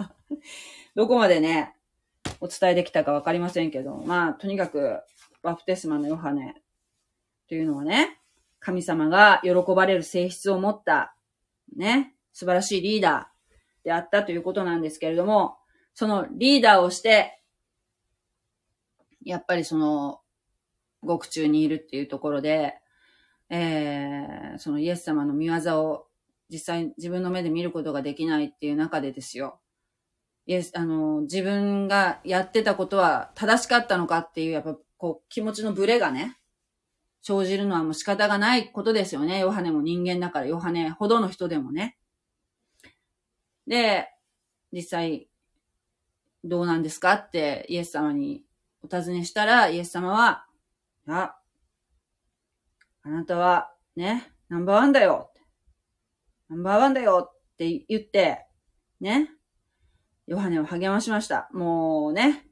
[0.94, 1.76] どこまでね、
[2.40, 5.00] お伝えできたかわかりませんけど、まあ、とにかく、
[5.42, 6.62] バプテスマのヨハネ
[7.48, 8.20] というのはね、
[8.60, 11.16] 神様が喜ばれる性質を持った、
[11.76, 15.56] ね、素晴らしいリーダーであったということなんですけれども、
[15.94, 17.41] そのリーダーをして、
[19.24, 20.20] やっぱりその、
[21.02, 22.74] 獄中にいるっていうところで、
[23.50, 26.06] えー、そのイエス様の見業を
[26.48, 29.60] 実際自分の目で見ることができないっていう中でですよ。
[30.46, 36.38] イエス、あの、自分がやってたことは正しかったのかっていう、やっぱこう気持ちのブレがね、
[37.22, 39.40] 生じるのはもう仕方がないことですよね。
[39.40, 41.96] ヨハネも人間だから、ヨハネほどの人でもね。
[43.66, 44.08] で、
[44.72, 45.28] 実際、
[46.44, 48.44] どうなんですかってイエス様に
[48.82, 50.46] お尋ねしたら、イエス様は、
[51.06, 51.36] あ、
[53.02, 55.30] あなたはね、ナンバーワンだよ。
[56.48, 58.46] ナンバーワンだよって言って、
[59.00, 59.30] ね、
[60.26, 61.48] ヨハネを励ましました。
[61.52, 62.46] もうね、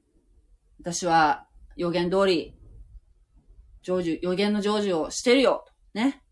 [0.81, 2.55] 私は予言通り、
[3.83, 5.65] 成就、予言の成就をしてるよ。
[5.95, 6.23] ね。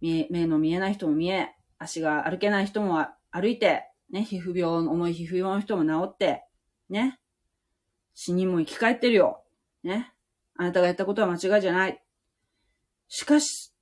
[0.00, 6.44] 目の見えない人も見え、足が歩けない人も歩いて、ね、皮膚病、重い皮膚病の人も治って、
[6.90, 7.18] ね。
[8.14, 9.42] 死人も生き返ってるよ。
[9.82, 10.12] ね。
[10.56, 12.02] あなたがやったことは間違いじゃない。
[13.08, 13.72] しかし、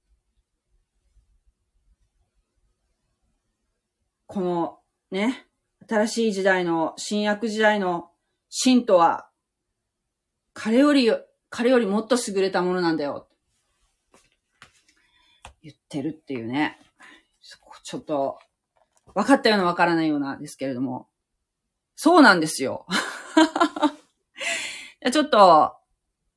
[4.26, 4.78] この
[5.10, 5.46] ね、
[5.88, 8.10] 新しい時代の、新約時代の
[8.48, 9.28] 信徒は、
[10.54, 11.10] 彼より、
[11.50, 13.28] 彼よりもっと優れたものなんだよ。
[15.62, 16.78] 言ってるっていうね。
[17.84, 18.38] ちょっと、
[19.14, 21.08] 分かったような分からないようなですけれども。
[21.94, 22.86] そうなんですよ。
[25.10, 25.74] ちょっと、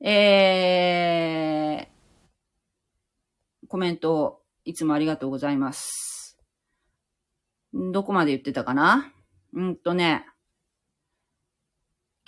[0.00, 6.38] えー、コメントいつもありがとうございます。
[7.72, 9.12] どこまで言ってたかな？
[9.52, 10.26] うんとね、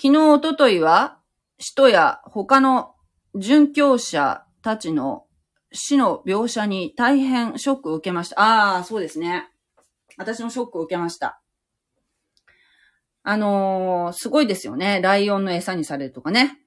[0.00, 1.18] 昨日、おとといは、
[1.58, 2.94] 使徒や他の
[3.34, 5.26] 殉教者たちの
[5.72, 8.40] 死の描写に大変ショックを受けました。
[8.40, 9.50] ああ、そうですね。
[10.16, 11.42] 私もショックを受けました。
[13.30, 15.02] あのー、すごいですよね。
[15.02, 16.62] ライオンの餌にされるとかね。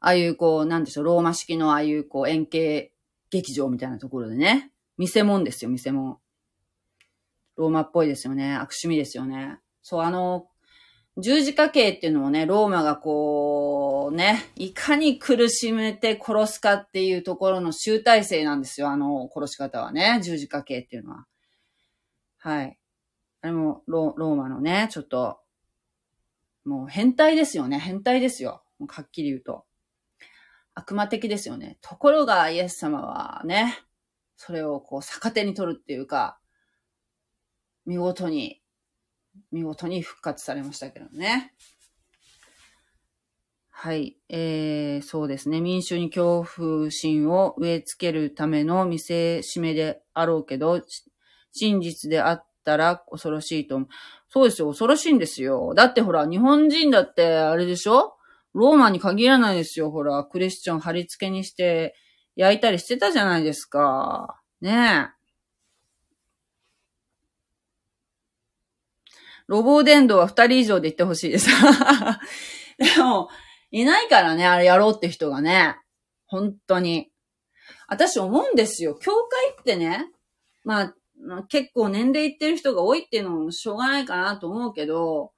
[0.00, 2.92] ああいうこう、なんでしょう、ローマ式のああいうこう、円形
[3.30, 4.72] 劇場みたいなところでね。
[4.98, 6.18] 見せ物ですよ、見せ物。
[7.54, 8.54] ローマっぽいですよね。
[8.54, 9.60] 悪趣味ですよね。
[9.80, 10.48] そう、あの、
[11.18, 18.88] 十字架刑っていうのもね、ローマがこう、ね、いかに苦しめて殺すかっていうところの集大成なんですよ。
[18.88, 21.26] あの、殺し方はね、十字架刑っていうのは。
[22.38, 22.76] はい。
[23.44, 25.38] あれもロ、ローマのね、ちょっと、
[26.64, 27.78] もう変態ですよね。
[27.78, 28.64] 変態ですよ。
[28.88, 29.66] はっきり言うと。
[30.72, 31.76] 悪魔的ですよね。
[31.82, 33.78] ところが、イエス様はね、
[34.34, 36.38] それをこう逆手に取るっていうか、
[37.84, 38.62] 見事に、
[39.52, 41.52] 見事に復活されましたけどね。
[43.68, 44.16] はい。
[44.30, 45.60] えー、そうですね。
[45.60, 50.80] 民衆に恐怖心を植え付けるための見せしめであろうけど、
[51.52, 53.88] 真実であったら恐ろしいと思う。
[54.28, 55.74] そうですよ、恐ろしいんですよ。
[55.74, 58.16] だってほら、日本人だってあれでしょ？
[58.54, 60.24] ローマに限らないですよ、ほら。
[60.24, 61.94] クリスチャン貼り付けにして
[62.36, 64.40] 焼いたりしてたじゃないですか。
[64.60, 65.14] ねえ。
[69.46, 71.50] ロボ伝道は二人以上で行ってほしいです。
[72.78, 73.28] でも、
[73.70, 75.76] いないからね、あれやろうって人がね。
[76.26, 77.10] 本当に。
[77.88, 78.94] 私思うんですよ。
[78.94, 80.10] 教会ってね、
[80.64, 80.94] まあ、
[81.48, 85.32] 結構年齢いってる人が多いっていうのもしょうがないかなと思うけど、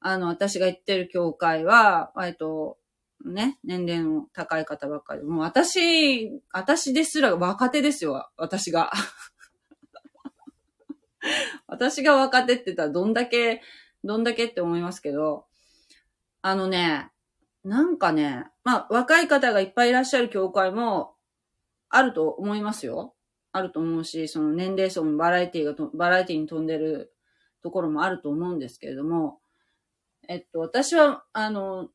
[0.00, 2.78] あの、私が行ってる教会は、割と、
[3.24, 5.22] ね、年齢の高い方ばっかり。
[5.22, 8.92] もう私、私ですら若手ですよ、私が。
[11.66, 13.60] 私が若手って言ったらどんだけ、
[14.04, 15.46] どんだけって思いますけど、
[16.40, 17.10] あのね、
[17.62, 21.14] なんかね、まあ若い方がいっぱいいらっしゃる教会も
[21.90, 23.14] あると思いますよ。
[23.52, 27.12] あると思うし、その年齢層もバラエティが、バラエティに飛んでる
[27.62, 29.40] ところもあると思うんですけれども、
[30.28, 31.88] えっと、私は、あの、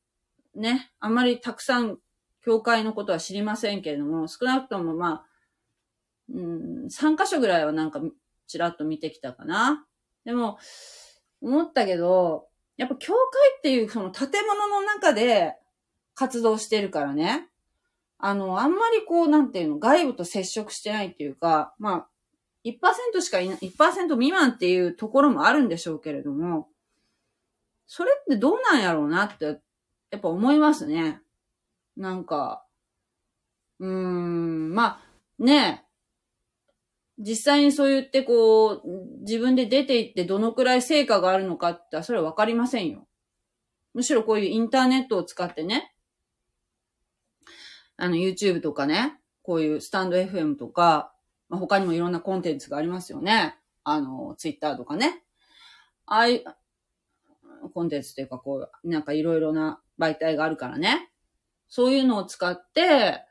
[0.56, 1.97] ね、あまりたくさん
[2.41, 5.26] 教会のことは知りませんけれども、少なくともまあ、
[6.34, 8.01] うん、3箇所ぐらいはなんか
[8.47, 9.86] ちらっと見てきたかな。
[10.26, 10.58] でも、
[11.41, 12.47] 思ったけど、
[12.78, 15.56] やっぱ教会っていうその建物の中で
[16.14, 17.47] 活動してるからね。
[18.18, 22.07] あの、あんまりこう、なんていうの、外部と接触してないっていうか、まあ、
[22.63, 26.70] 1%しかいない、1%未満っていうところもあるんでしょうけれども、
[27.88, 29.61] それってどうなんやろうなって、
[30.11, 31.22] やっぱ思いますね。
[31.95, 32.66] なんか、
[33.80, 35.01] うーん、ま
[35.39, 35.86] あ、ねえ
[37.18, 38.82] 実際にそう言ってこう、
[39.22, 43.07] 自分で出て行ってどのくらい成果があるのかってそれはわかりませんよ。
[43.93, 45.95] むしろこういうインターネットを使ってね、
[47.98, 51.14] あの YouTube とかね、こういうスタンド FM とか、
[51.50, 53.58] まあ、他にもいろんなコンテンツがありますよね。
[53.84, 55.24] あの、Twitter とかね。
[56.06, 56.43] ああい、
[57.74, 61.12] コンテンツというかこう、なんかいろいろな媒体があるからね。
[61.68, 63.22] そういうのを使って、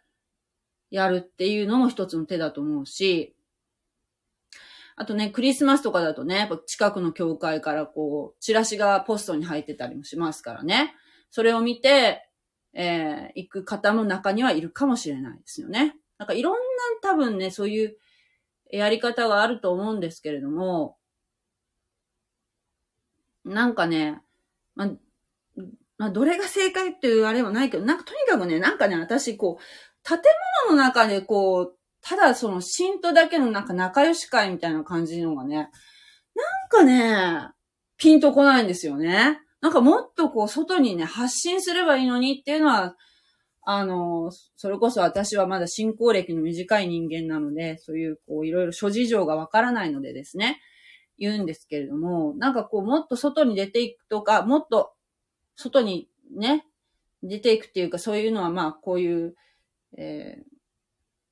[0.95, 3.35] やるっていうのも一つの手だと思うし、
[4.97, 10.95] あとね、クリスマスとかだとね、やっぱ近くの教会からこう、チラシがポストに入ってたりもしますからね。
[11.31, 12.29] それを見て、
[12.75, 15.97] えー、行く方の中にはいるかもしれないですよね。
[16.19, 16.59] なんかいろんな
[17.03, 17.97] 多分ね、そういう
[18.71, 20.97] やり方があると思うんですけれども、
[23.45, 24.23] なんかね、
[24.75, 24.91] まあ、
[25.99, 30.19] まあ、どれが正解っていうあれはないけど、なんかとにかくね、なんかね、私、こう、建
[30.69, 35.69] 物の中でこう、ただその信徒だけのなんか仲良し会みたいな感じのがね、なん
[36.69, 37.49] かね、
[37.97, 39.41] ピンとこないんですよね。
[39.65, 42.97] なんかもっとこう外にね、発信すればいいのにっていうのは、
[43.63, 50.61] あの、それこそ私はまだ信仰歴の短い人間なので、そういうこういろいろ諸事情がわからないのでですね、
[51.19, 54.93] 言うんですけれども、なんかこうもっと外に出ていくとか、もっと
[55.57, 56.67] 外にね、
[57.23, 59.35] 出ていくっていうかそういうのはまあこういう、
[59.97, 60.45] えー、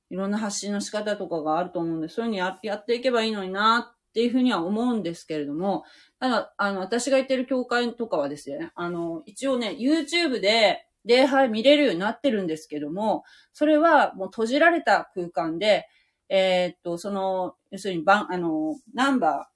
[0.09, 5.85] いろんな発信の仕方とかがあると思うんで、そういうのややっていけばいいのになっていうふうには思うんですけれども、
[6.21, 15.89] ただ、あの、私が行ってる教会とかはですね、あの、一応ね、YouTube で礼拝見れるようになってるんですけども、それはもう閉じられた空間で、
[16.29, 19.49] えー、っと、その、要するに、ばん、あの、ナンバ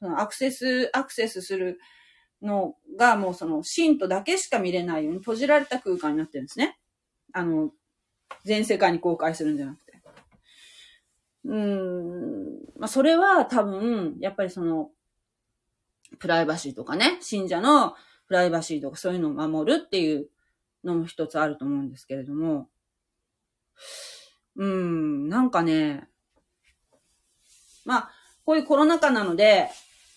[0.00, 1.78] ー、そのアクセス、アクセスする
[2.40, 6.78] のがもうその、信徒だけしか見れないように閉じられた空間になってるんですね。
[7.34, 7.72] あの、
[8.46, 9.85] 全世界に公開するんじゃなくて。
[11.46, 12.44] うん、
[12.78, 14.90] まあ、それは多分、やっぱりその、
[16.18, 17.94] プライバシーとかね、信者の
[18.26, 20.28] プライバシーとかそういうのを守るっていう
[20.84, 22.68] のも一つあると思うんですけれども、
[24.56, 26.08] うん、なんかね、
[27.84, 28.10] まあ、
[28.44, 29.68] こういうコロナ禍なので、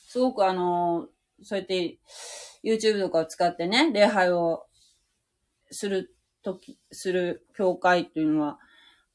[0.07, 1.07] すごくあの、
[1.43, 1.99] そうやって
[2.63, 4.65] YouTube とかを使ってね、礼拝を
[5.69, 8.59] する時、する教会っていうのは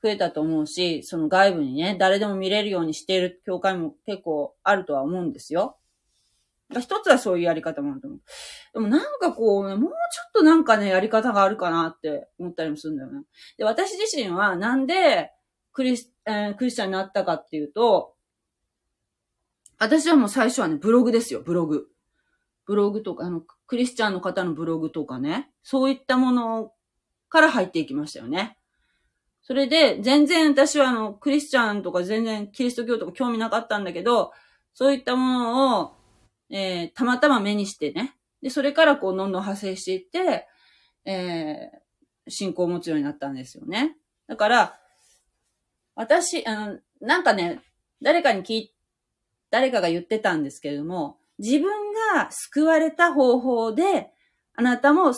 [0.04, 5.78] 増えたと思うし、その外部にね、誰でも見れるようにしている教会も結構あるとは思うんですよ。
[6.78, 8.20] 一つはそういうやり方もあると思う。
[8.74, 13.22] でもなんかこうね、もうちょっとなんかね、やり方があるかなって思ったりもするんだよね。
[13.56, 15.32] で、私自身はなんで
[15.72, 18.14] クリス、えー、クリスチャンになったかっていうと、
[19.78, 21.88] 私はもう最初はね、ブログですよ、ブログ。
[22.66, 26.72] ブログとか、あの、クリスチャンの方のブログとかね、そういったもの
[27.30, 28.58] から入っていきましたよね。
[29.46, 34.32] それで、全然私はあの、クリスチャンとか全然キリスト教とか興味なかったんだけど、
[34.72, 35.92] そういったものを、
[36.48, 38.16] えー、たまたま目にしてね。
[38.40, 40.48] で、それからこう、どんどん派生していって、
[41.04, 43.98] えー、信仰を持つようになったんですよね。
[44.26, 44.80] だから、
[45.94, 47.60] 私、あの、なんかね、
[48.00, 48.74] 誰かに聞い、
[49.50, 54.10] 誰かが言ってたんですけれども、自分が救われた方法で、
[54.56, 55.12] あなたも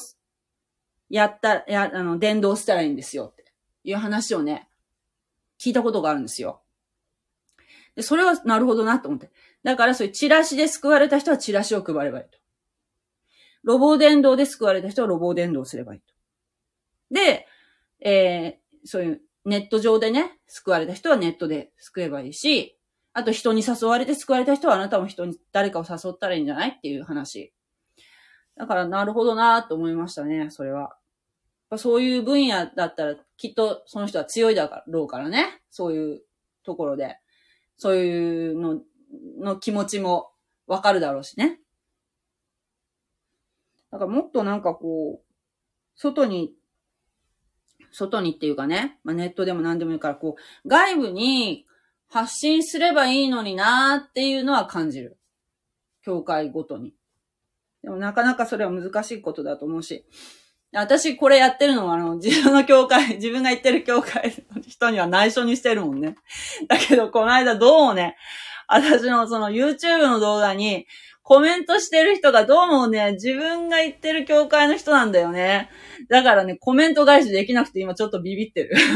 [1.11, 3.45] やった、や、あの、伝道したらいいんですよって
[3.87, 4.68] いう話をね、
[5.59, 6.61] 聞いたことがあるんですよ。
[7.95, 9.30] で、それはなるほどなと思って。
[9.62, 12.39] だからそういうチラシで救われた人はチラシを配ればいいと。
[13.64, 16.07] 路傍伝道で救われた人は路傍伝道すればいいと。
[17.11, 17.47] で、
[18.01, 22.76] えー、そういうネット上でね、救われた人はネットで救えばいいし、
[23.12, 27.53] あと人に誘われて救われた人はあなたも人に誰かを誘ったらいいんじゃないっていう話。
[28.57, 30.97] だからなるほどなと思いましたね、それは。
[31.70, 35.60] ぱそういう分野だったらきっとその人は強いだろうからね。
[35.70, 36.22] そういう
[36.64, 37.18] ところで。
[37.78, 38.80] そういうの
[39.38, 40.30] の気持ちも
[40.66, 41.60] わかるだろうしね。
[43.90, 45.26] だからもっとなんかこう、
[45.94, 46.52] 外に、
[47.90, 51.66] 外にっていうかね、まあ、ネットでも何でもいいから、こう、外部に
[52.08, 55.18] 発信すればいいのになーっていうのは感じる。
[56.02, 56.94] 教会ごとに。
[57.82, 60.06] でもなかなかそれは難しいことだと思うし。
[60.72, 66.16] 私これやってるのは、あの、 自分の教会、自分が行ってる教会の人には内緒にしてるもんね。
[66.68, 68.16] だけど、この間どうもね、
[68.68, 70.86] 私のその YouTube の動画に
[71.22, 75.70] コメントしてる人がどうもね、自分が行ってる教会の人なんだよね。
[76.08, 78.76] だからね、コメント返しできなくて今ちょっとビビってる。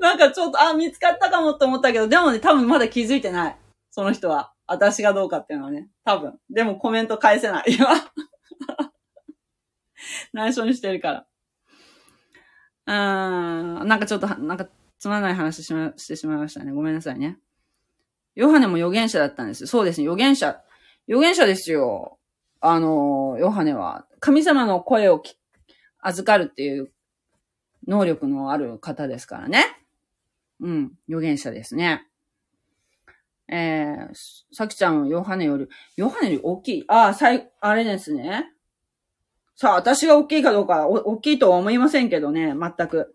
[0.00, 3.56] なんかちょっと、あ、見つかったかもって思ったけど、でもね、多分まだ気づいてない。
[3.98, 4.52] その人は。
[4.68, 5.88] 私がどうかっていうのはね。
[6.04, 6.38] 多分。
[6.50, 7.76] でもコメント返せない。
[7.76, 7.88] 今。
[10.32, 11.26] 内緒にしてるから。
[12.86, 13.88] うーん。
[13.88, 14.68] なんかちょっと、なんか
[15.00, 16.70] つまらない話しま、してしまいましたね。
[16.70, 17.40] ごめんなさいね。
[18.36, 19.66] ヨハネも預言者だったんですよ。
[19.66, 20.06] そうですね。
[20.06, 20.62] 預言者。
[21.08, 22.20] 預言者ですよ。
[22.60, 24.06] あの、ヨハネは。
[24.20, 25.20] 神様の声を
[25.98, 26.92] 預かるっていう
[27.88, 29.64] 能力のある方ですからね。
[30.60, 30.92] うん。
[31.08, 32.07] 預言者ですね。
[33.50, 34.14] えー、
[34.52, 36.84] さきちゃんはヨハネより、ヨハネより大きい。
[36.88, 38.52] ああ、さい、あれですね。
[39.56, 43.14] さあ、私が大きいかどうか、大きいとは思いませんけどね、全く。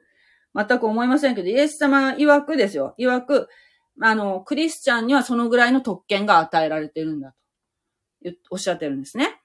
[0.56, 2.96] 全く思いませんけど、イエス様曰くですよ。
[3.00, 3.48] 曰く、
[4.02, 7.34] あの、クリスチャンにはそのぐらいの特権が与えられてるんだ
[8.24, 9.42] と、おっしゃってるんですね。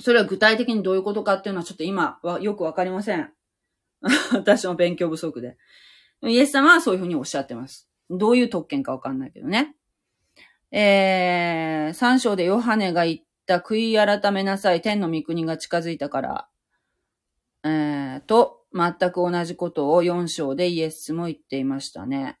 [0.00, 3.32] それは具体的にどういうことかっていうのはちょっと今はよくわかりません。
[4.32, 5.56] 私の勉強不足で。
[6.22, 7.88] イエス様はそういうふうにおっしゃってます。
[8.10, 9.74] どういう特権かわかんないけどね。
[10.70, 16.48] えー、三章でヨハネが言った悔い改めなさい、天の御国が近づいたから、
[17.64, 22.38] えー、と、全く同じことを四章でイエスも言っていましたね。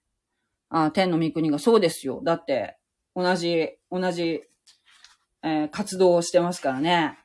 [0.68, 2.20] あ、天の御国がそうですよ。
[2.24, 2.76] だって、
[3.14, 4.42] 同じ、同じ、
[5.42, 7.18] えー、活動をしてますからね。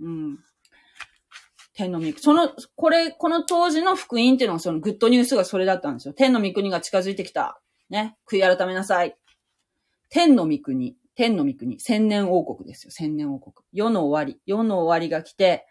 [0.00, 0.38] うん。
[1.74, 2.18] 天の御国。
[2.18, 6.14] その、これ、この当時の福音っていうのはそのグッドニュースがそれだったんですよ。
[6.14, 7.60] 天の御国が近づいてきた。
[7.90, 8.16] ね。
[8.26, 9.16] 悔い改めなさい。
[10.08, 10.96] 天の御国。
[11.16, 11.80] 天の御国。
[11.80, 12.90] 千年王国ですよ。
[12.90, 13.54] 千年王国。
[13.72, 14.40] 世の終わり。
[14.46, 15.66] 世の終わりが来て、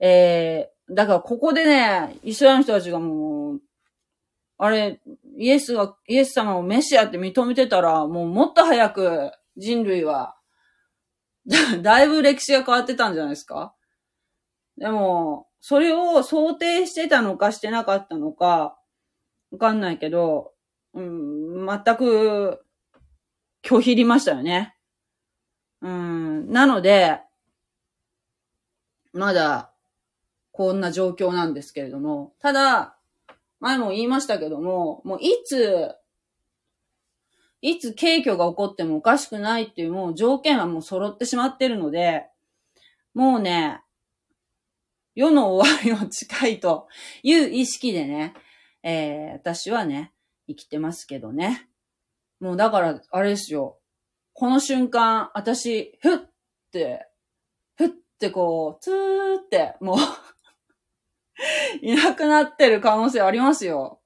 [0.00, 3.60] えー、だからここでね、イスラエルの人たちがもう、
[4.58, 5.00] あれ、
[5.38, 10.36] イエスが、イエス様をメシアって認めてたら、もうもっと早く人類は、
[11.82, 13.74] だいぶ歴史が変わってたんじゃないですか？
[14.82, 18.76] でも、それを想定してたのかしてなかったのか、
[19.52, 20.54] わかんないけど、
[20.92, 22.64] うん、全く
[23.62, 24.74] 拒否りましたよね。
[25.82, 27.20] うん、なので、
[29.12, 29.72] まだ、
[30.50, 32.96] こんな状況なんですけれども、ただ、
[33.60, 35.94] 前も言いましたけども、もういつ、
[37.60, 42.26] いつ軽挙が起こってもおかしくないっていうもう条件はもう揃ってしまってるので、
[43.14, 43.81] もうね、
[45.14, 46.88] 世の終わりを近いと
[47.22, 48.34] いう意識でね、
[48.82, 50.12] えー、私はね、
[50.48, 51.68] 生きてますけどね。
[52.40, 53.78] もうだから、あれですよ。
[54.32, 56.18] この瞬間、私、ふっ
[56.72, 57.06] て、
[57.76, 57.88] ふっ
[58.18, 59.98] てこう、つーって、もう
[61.84, 64.00] いなくなってる可能性ありますよ。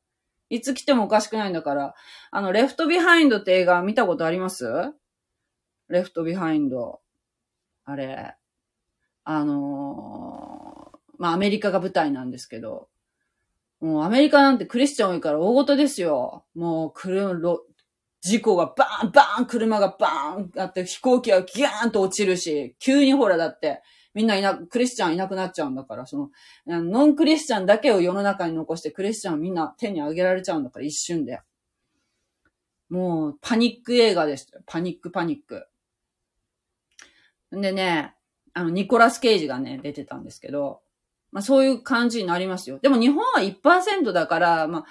[0.49, 1.95] いつ来てもおかしくないんだから。
[2.31, 4.65] あの、 Left Behindって映画見たことあります？
[5.89, 7.01] Left Behind。
[7.85, 8.37] あれ。
[9.25, 10.46] あのー、
[11.19, 12.89] まあ、アメリカが舞台なんですけど、
[13.81, 16.45] もうアメリカなんてクリスチャン多いから大事ですよ。
[16.55, 17.59] もう、車、
[18.23, 23.83] 事故がバーンバーン車がバーンあって飛行機がギャーンと落ちるし、急にほらだって、
[24.15, 26.31] みんないな、クリスチャンいなくなっちゃうんだから、その、
[26.67, 31.41] ノンクリスチャンだけを世の中に残してクリスチャンみんな手に上げられちゃうんだから、一瞬で。
[32.89, 34.63] もう、パニック映画でしたよ。
[34.67, 35.69] パニックパニック。
[37.55, 38.15] んでね、
[38.55, 40.81] あの、ニコラス・ケイジがね、出てたんですけど、
[41.33, 42.79] まあそういう感じになりますよ。
[42.81, 44.85] でも日本は1%だから、ま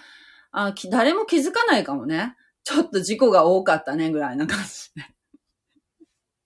[0.51, 2.35] あ、あ誰も気づかないかもね。
[2.63, 4.91] ちょっと事故が多かったね、ぐらいな感じ。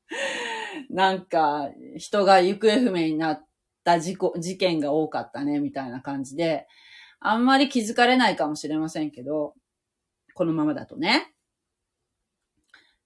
[0.90, 3.48] なんか、人が行方不明になっ
[3.86, 6.68] た事故、事件が多かったね、みたいな感じで、
[7.22, 9.56] あんまり気づかれないかもしれませんけど、
[10.34, 11.34] このままだとね、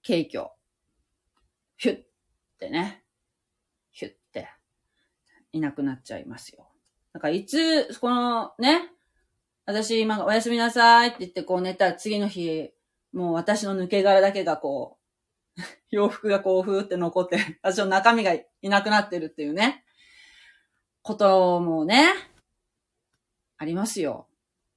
[0.04, 0.50] 軽挙、
[1.76, 2.06] ヒュッっ
[2.58, 3.04] てね、
[3.92, 4.48] ヒュッて、
[5.52, 6.68] いなくなっちゃいますよ。
[7.14, 8.90] だかいつ、このね、
[9.66, 12.70] 私今おやすみなさいって言ってこう寝たら次の日、
[13.12, 14.98] もう私の抜け殻だけがこ
[15.56, 19.84] う、 洋服がこうふーって残って、私の中身がいなくなってるっていうね、
[21.02, 22.12] こともね、
[23.58, 24.26] ありますよ。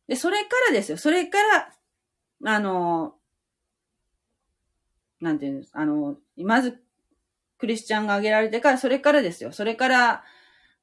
[0.07, 0.97] で、それからですよ。
[0.97, 1.73] それから、
[2.45, 3.15] あの、
[5.19, 6.83] なんていうんですか、あの、まず、
[7.57, 9.51] クリスチャンが挙げられてから、それからですよ。
[9.51, 10.23] それから、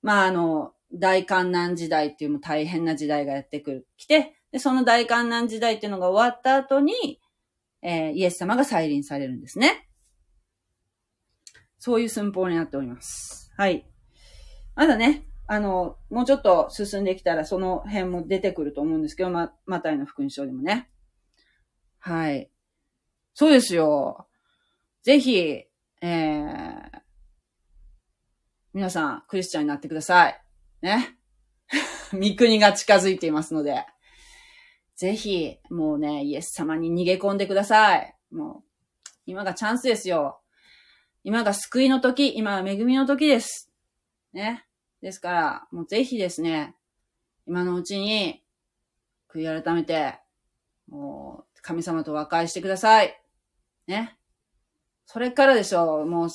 [0.02, 7.20] まあ、あの、大観難時代っていうも大変な時代がやってくる、来て、で、その大観難時代っていうのが終わった後に、
[7.82, 9.88] えー、イエス様が再臨されるんですね。
[11.78, 13.53] そういう寸法になっております。
[13.57, 13.86] はい。
[14.74, 20.88] まだね、あの、もうちょっと進んできたらその辺も出てくると思うんですけど、ま、マタイの福音書でもね。
[21.99, 22.51] はい。
[23.34, 24.28] そうですよ。
[25.03, 27.01] ぜひ、えー、
[28.72, 30.43] 皆さん、クリスチャンになってください。
[30.85, 31.16] ね。
[32.12, 33.87] 三国が近づいていますので。
[34.97, 38.14] ぜひ、もうね、イエス様に逃げ込んでください。
[38.30, 40.41] もう、今がチャンスですよ。
[41.24, 43.72] 今が救いの時、今は恵みの時です。
[44.35, 44.66] ね。
[45.01, 46.76] ですから、もうぜひですね、
[47.47, 48.45] 今のうちに、
[49.30, 50.20] 悔い改めて、
[50.87, 53.18] もう、神様と和解してください。
[53.87, 54.18] ね。
[55.07, 56.28] それからでしょう、もう、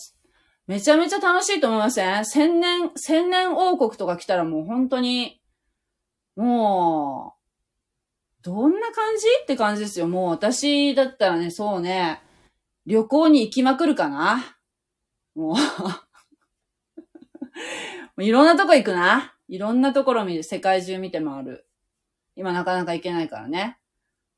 [0.70, 2.26] めちゃめちゃ楽しいと思いません？
[2.26, 5.42] 千年、千年王国とか来たらもう本当に、
[6.36, 7.34] も
[8.40, 9.26] う、どんな感じ？
[9.42, 10.08] って感じですよ。
[10.08, 12.22] もう私だったらね、そうね、
[12.86, 14.58] 旅行に行きまくるかな？
[15.34, 15.56] も
[18.16, 19.34] う いろんなとこ行くな？
[19.48, 20.44] いろんなところ見る。
[20.44, 21.68] 世界中見て回る。
[22.36, 23.80] 今なかなか行けないからね。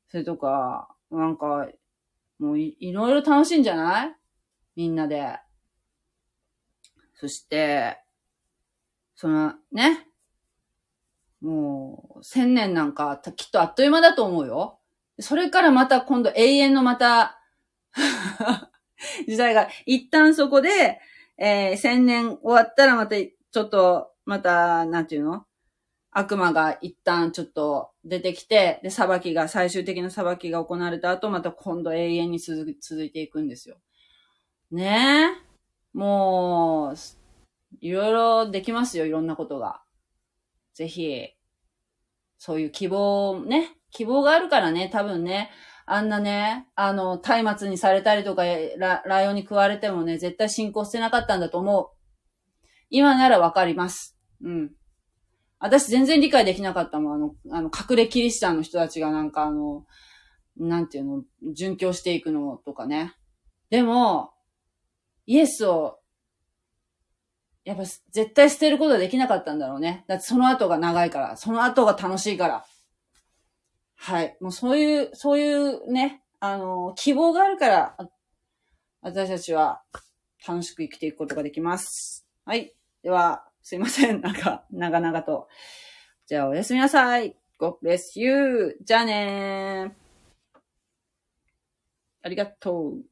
[0.08, 1.68] それとか、なんか、
[2.38, 4.16] もういいろいろ楽しいんじゃない？
[4.76, 5.38] みんなで。
[7.22, 8.00] そして、
[9.14, 10.08] そのね、
[11.40, 14.80] もう、千年なんか、きっとあっという間だと思うよ。
[15.20, 17.38] それからまた今度永遠のまた
[19.28, 20.98] 時代が、一旦そこで、
[21.38, 25.46] えー、千年終わったらまた、ちょっと、また、なんていうの？
[26.10, 33.76] 悪魔が一旦ちょっと出てきて、で、裁きが、最終的な裁きが行われた後、また今度永遠に続続いていくんですよ。
[34.72, 35.51] ねえ。
[35.92, 36.94] もう、
[37.80, 39.82] いろいろできますよ、いろんなことが。
[40.74, 41.28] ぜひ、
[42.38, 45.50] そういう希望、ね、希望があるからね、多分ね、
[45.86, 51.90] あんなね、あの、松明にされたりとか、ライオンに食われてもね、絶対信仰してなかったんだと思う。
[52.88, 54.16] 今ならわかります。
[54.42, 54.70] うん。
[55.58, 57.14] 私全然理解できなかったもん。
[57.14, 59.86] あの、あの、隠れキリシタンの人たちがなんかあの、
[60.56, 61.22] なんていうの、
[61.56, 63.14] 殉教していくのとかね。
[63.70, 64.32] でも、
[65.26, 65.98] イエスを
[67.64, 70.04] やっぱ絶対捨てることはできなかったんだろうね。
[70.08, 72.64] だってその後が長いから、その後が楽しいから。
[73.96, 74.36] はい。
[74.40, 77.96] もうそういう、そういうね、あの、希望があるから、
[79.00, 79.82] 私たちは
[80.46, 82.26] 楽しく生きていくことができます。
[82.44, 82.74] はい。
[83.04, 84.20] では、すいません。
[84.20, 85.46] なんか、長々と。
[86.26, 87.36] じゃあ、おやすみなさい。
[87.60, 88.76] God bless you.
[88.82, 90.58] じゃあねー。
[92.24, 93.11] ありがとう。